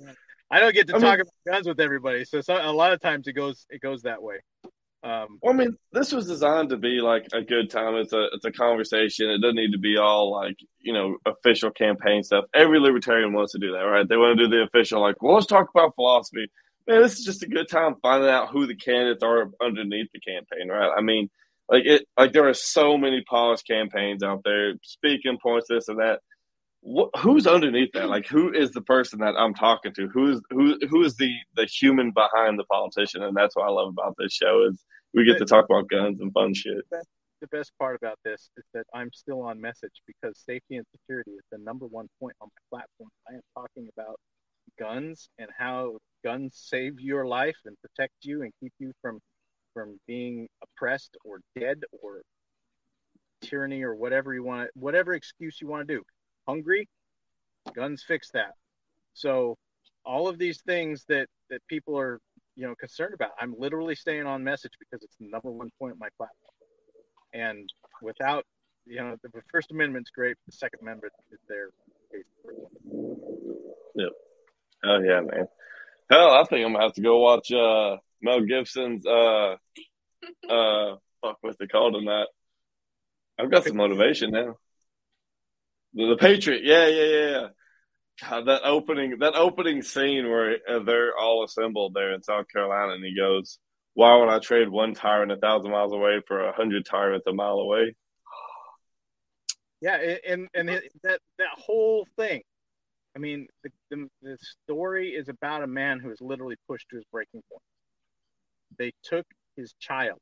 [0.50, 2.92] I don't get to I talk mean, about guns with everybody, so, so a lot
[2.92, 4.36] of times it goes it goes that way.
[5.06, 7.94] Um, well, I mean, this was designed to be like a good time.
[7.94, 9.30] It's a it's a conversation.
[9.30, 12.46] It doesn't need to be all like you know official campaign stuff.
[12.54, 14.08] Every libertarian wants to do that, right?
[14.08, 16.50] They want to do the official like, well, let's talk about philosophy
[16.86, 20.20] man, this is just a good time finding out who the candidates are underneath the
[20.20, 20.90] campaign, right?
[20.96, 21.28] I mean,
[21.68, 25.98] like it, like there are so many polished campaigns out there, speaking points, this and
[25.98, 26.20] that.
[27.20, 28.08] Who's underneath that?
[28.08, 30.06] Like, who is the person that I'm talking to?
[30.06, 30.78] Who's who?
[30.88, 33.24] Who is the the human behind the politician?
[33.24, 34.84] And that's what I love about this show is
[35.16, 36.84] we get to talk about guns and fun shit.
[37.40, 41.32] The best part about this is that I'm still on message because safety and security
[41.32, 43.10] is the number one point on my platform.
[43.28, 44.16] I am talking about
[44.78, 49.18] guns and how guns save your life and protect you and keep you from
[49.72, 52.22] from being oppressed or dead or
[53.42, 56.02] tyranny or whatever you want whatever excuse you want to do
[56.48, 56.88] hungry
[57.74, 58.54] guns fix that
[59.14, 59.54] so
[60.04, 62.18] all of these things that that people are
[62.56, 65.92] you know concerned about i'm literally staying on message because it's the number one point
[65.92, 66.54] of my platform
[67.32, 67.68] and
[68.02, 68.44] without
[68.86, 71.70] you know the first amendment's great the second amendment is there
[73.94, 74.12] yep
[74.84, 75.48] Oh yeah, man.
[76.10, 79.56] Hell, I think I'm gonna have to go watch uh, Mel Gibson's uh
[80.50, 82.26] uh fuck what's it called tonight.
[83.38, 84.56] I've got some motivation now.
[85.94, 87.46] The, the Patriot, yeah, yeah, yeah.
[88.20, 92.92] God, that opening, that opening scene where uh, they're all assembled there in South Carolina,
[92.92, 93.58] and he goes,
[93.94, 97.32] "Why would I trade one tyrant a thousand miles away for a hundred tyrants a
[97.32, 97.94] mile away?"
[99.80, 102.42] Yeah, and and that that whole thing
[103.16, 106.96] I mean, the, the, the story is about a man who is literally pushed to
[106.96, 107.62] his breaking point.
[108.78, 109.24] They took
[109.56, 110.18] his child,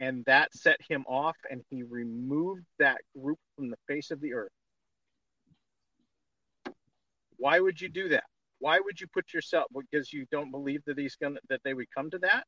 [0.00, 4.34] and that set him off, and he removed that group from the face of the
[4.34, 4.50] earth.
[7.38, 8.24] Why would you do that?
[8.58, 11.90] Why would you put yourself because you don't believe that he's gonna that they would
[11.94, 12.44] come to that?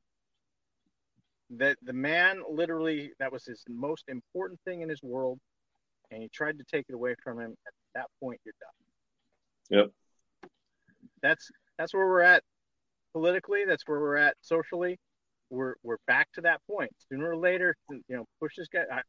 [1.50, 5.38] That the man literally that was his most important thing in his world,
[6.10, 7.54] and he tried to take it away from him.
[7.66, 9.80] At that point, you're done.
[9.80, 9.92] Yep.
[11.22, 12.42] That's that's where we're at
[13.12, 13.64] politically.
[13.66, 14.98] That's where we're at socially.
[15.50, 16.90] we're we're back to that point.
[17.10, 18.84] Sooner or later, you know, push this guy.
[18.92, 19.00] I,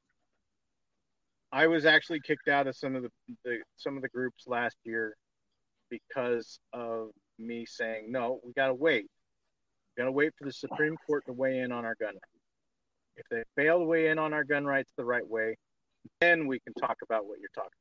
[1.64, 3.10] I was actually kicked out of some of the,
[3.44, 5.16] the some of the groups last year
[5.90, 8.40] because of me saying no.
[8.44, 9.08] We got to wait.
[9.96, 12.44] We got to wait for the Supreme Court to weigh in on our gun rights.
[13.18, 15.58] If they fail to weigh in on our gun rights the right way,
[16.22, 17.72] then we can talk about what you're talking.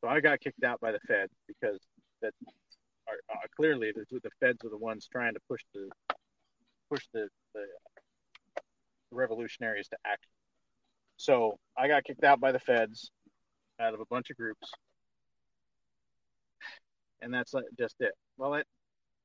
[0.00, 1.78] So I got kicked out by the Fed because
[2.22, 2.32] that
[3.56, 5.88] clearly the, the Feds are the ones trying to push the
[6.90, 7.64] push the, the
[9.10, 10.30] revolutionaries to action.
[11.16, 13.10] So I got kicked out by the feds
[13.80, 14.70] out of a bunch of groups.
[17.22, 18.12] And that's just it.
[18.36, 18.66] Well, it,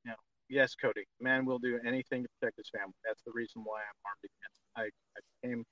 [0.04, 0.16] you know,
[0.48, 2.94] yes, Cody, man will do anything to protect his family.
[3.04, 4.52] That's the reason why I'm armed again.
[4.76, 5.64] I, I became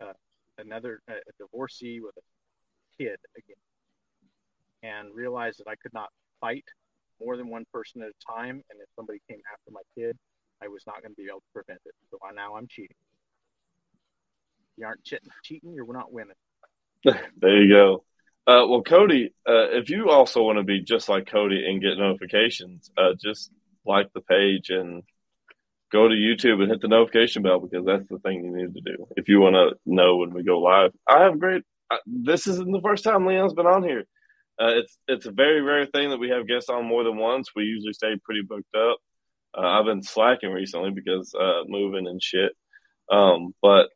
[0.00, 0.12] uh,
[0.58, 3.56] another a divorcee with a kid again
[4.82, 6.10] and realized that I could not
[6.40, 6.64] fight
[7.20, 8.62] more than one person at a time.
[8.70, 10.16] And if somebody came after my kid,
[10.62, 11.94] I was not going to be able to prevent it.
[12.10, 12.96] So I, now I'm cheating.
[14.76, 16.36] You aren't cheating, cheating, you're not winning.
[17.04, 18.04] there you go.
[18.46, 21.96] Uh, well, Cody, uh, if you also want to be just like Cody and get
[21.96, 23.50] notifications, uh, just
[23.86, 25.02] like the page and
[25.90, 28.80] go to YouTube and hit the notification bell because that's the thing you need to
[28.80, 30.90] do if you want to know when we go live.
[31.08, 31.62] I have great.
[32.06, 34.04] This isn't the first time Leon's been on here.
[34.60, 37.50] Uh, it's it's a very rare thing that we have guests on more than once.
[37.54, 38.98] We usually stay pretty booked up.
[39.56, 42.52] Uh, I've been slacking recently because uh, moving and shit.
[43.10, 43.88] Um, but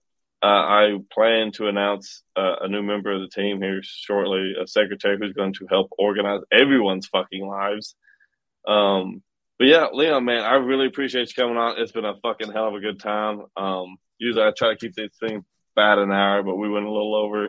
[0.43, 4.67] uh, I plan to announce uh, a new member of the team here shortly, a
[4.67, 7.97] secretary who's going to help organize everyone's fucking lives.
[8.67, 9.23] Um,
[9.59, 11.81] but yeah, Leon, man, I really appreciate you coming on.
[11.81, 13.43] It's been a fucking hell of a good time.
[13.57, 15.45] Um, usually I try to keep this thing
[15.77, 17.49] about an hour, but we went a little over.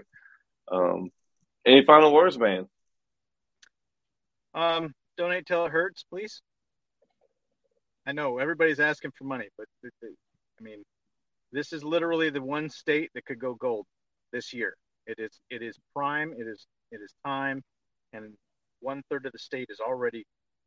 [0.71, 1.11] Um,
[1.65, 2.67] any final words, man?
[4.55, 6.41] Um, donate till it hurts, please.
[8.07, 10.83] I know everybody's asking for money, but I mean,
[11.51, 13.85] this is literally the one state that could go gold
[14.31, 14.75] this year.
[15.07, 16.33] It is it is prime.
[16.37, 17.63] It is it is time,
[18.13, 18.33] and
[18.81, 20.25] one third of the state is already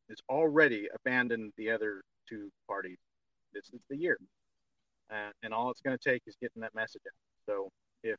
[0.09, 2.99] is already abandoned the other two parties.
[3.55, 4.19] This is the year,
[5.13, 7.13] uh, and all it's going to take is getting that message out.
[7.47, 7.69] So
[8.03, 8.17] if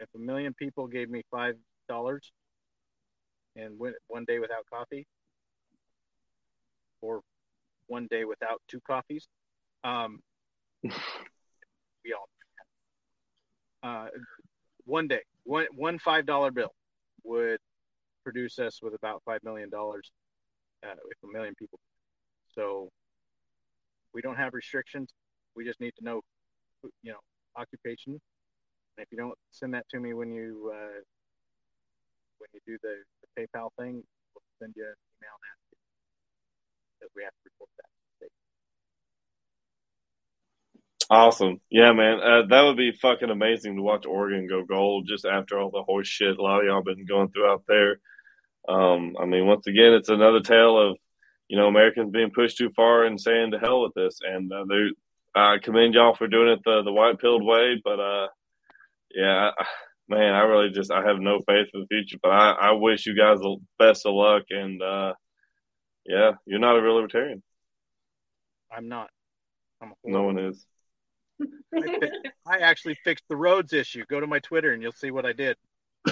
[0.00, 1.54] if a million people gave me five
[1.88, 2.30] dollars
[3.56, 5.06] and went one day without coffee,
[7.00, 7.20] or
[7.86, 9.26] one day without two coffees,
[9.84, 10.20] um,
[12.04, 12.28] we all
[13.82, 14.06] uh,
[14.84, 16.72] one day one one five dollar bill
[17.24, 17.58] would
[18.24, 20.10] produce us with about five million dollars
[20.84, 21.78] uh, if a million people.
[22.54, 22.88] So
[24.14, 25.10] we don't have restrictions.
[25.56, 26.20] We just need to know,
[27.02, 27.18] you know,
[27.56, 28.12] occupation.
[28.12, 31.00] And if you don't send that to me when you uh,
[32.38, 34.02] when you do the, the PayPal thing,
[34.34, 35.36] we'll send you an email
[37.00, 37.61] that we have to report
[41.12, 41.60] Awesome.
[41.68, 42.20] Yeah, man.
[42.20, 45.82] Uh, that would be fucking amazing to watch Oregon go gold just after all the
[45.82, 48.00] horse shit a lot of y'all been going through out there.
[48.66, 50.96] Um, I mean, once again, it's another tale of,
[51.48, 54.20] you know, Americans being pushed too far and saying to hell with this.
[54.22, 54.64] And uh,
[55.34, 57.78] I commend y'all for doing it the, the white pilled way.
[57.84, 58.28] But, uh,
[59.14, 59.64] yeah, I,
[60.08, 62.16] man, I really just, I have no faith for the future.
[62.22, 64.44] But I, I wish you guys the best of luck.
[64.48, 65.12] And, uh,
[66.06, 67.42] yeah, you're not a real libertarian.
[68.74, 69.10] I'm not.
[69.82, 70.64] I'm no one is.
[71.74, 72.10] I,
[72.46, 74.04] I, actually fixed the roads issue.
[74.08, 75.56] Go to my Twitter and you'll see what I did.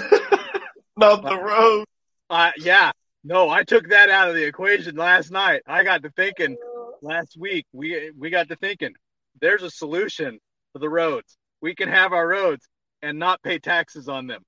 [0.97, 1.87] Not the road.
[2.29, 2.93] Uh, yeah.
[3.23, 5.63] No, I took that out of the equation last night.
[5.67, 6.57] I got to thinking
[7.03, 7.67] last week.
[7.73, 8.95] We we got to thinking.
[9.41, 10.39] There's a solution
[10.73, 11.37] for the roads.
[11.61, 12.67] We can have our roads
[13.03, 14.43] and not pay taxes on them.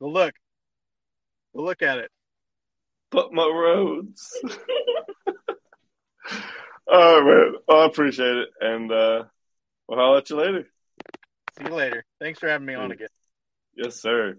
[0.00, 0.34] But look,
[1.54, 2.10] look at it.
[3.10, 4.36] But my roads.
[6.90, 7.54] All right, man.
[7.68, 9.24] I appreciate it, and uh,
[9.90, 10.68] well, I'll let you later.
[11.58, 12.04] See you later.
[12.20, 13.08] Thanks for having me on again.
[13.74, 14.38] Yes, sir.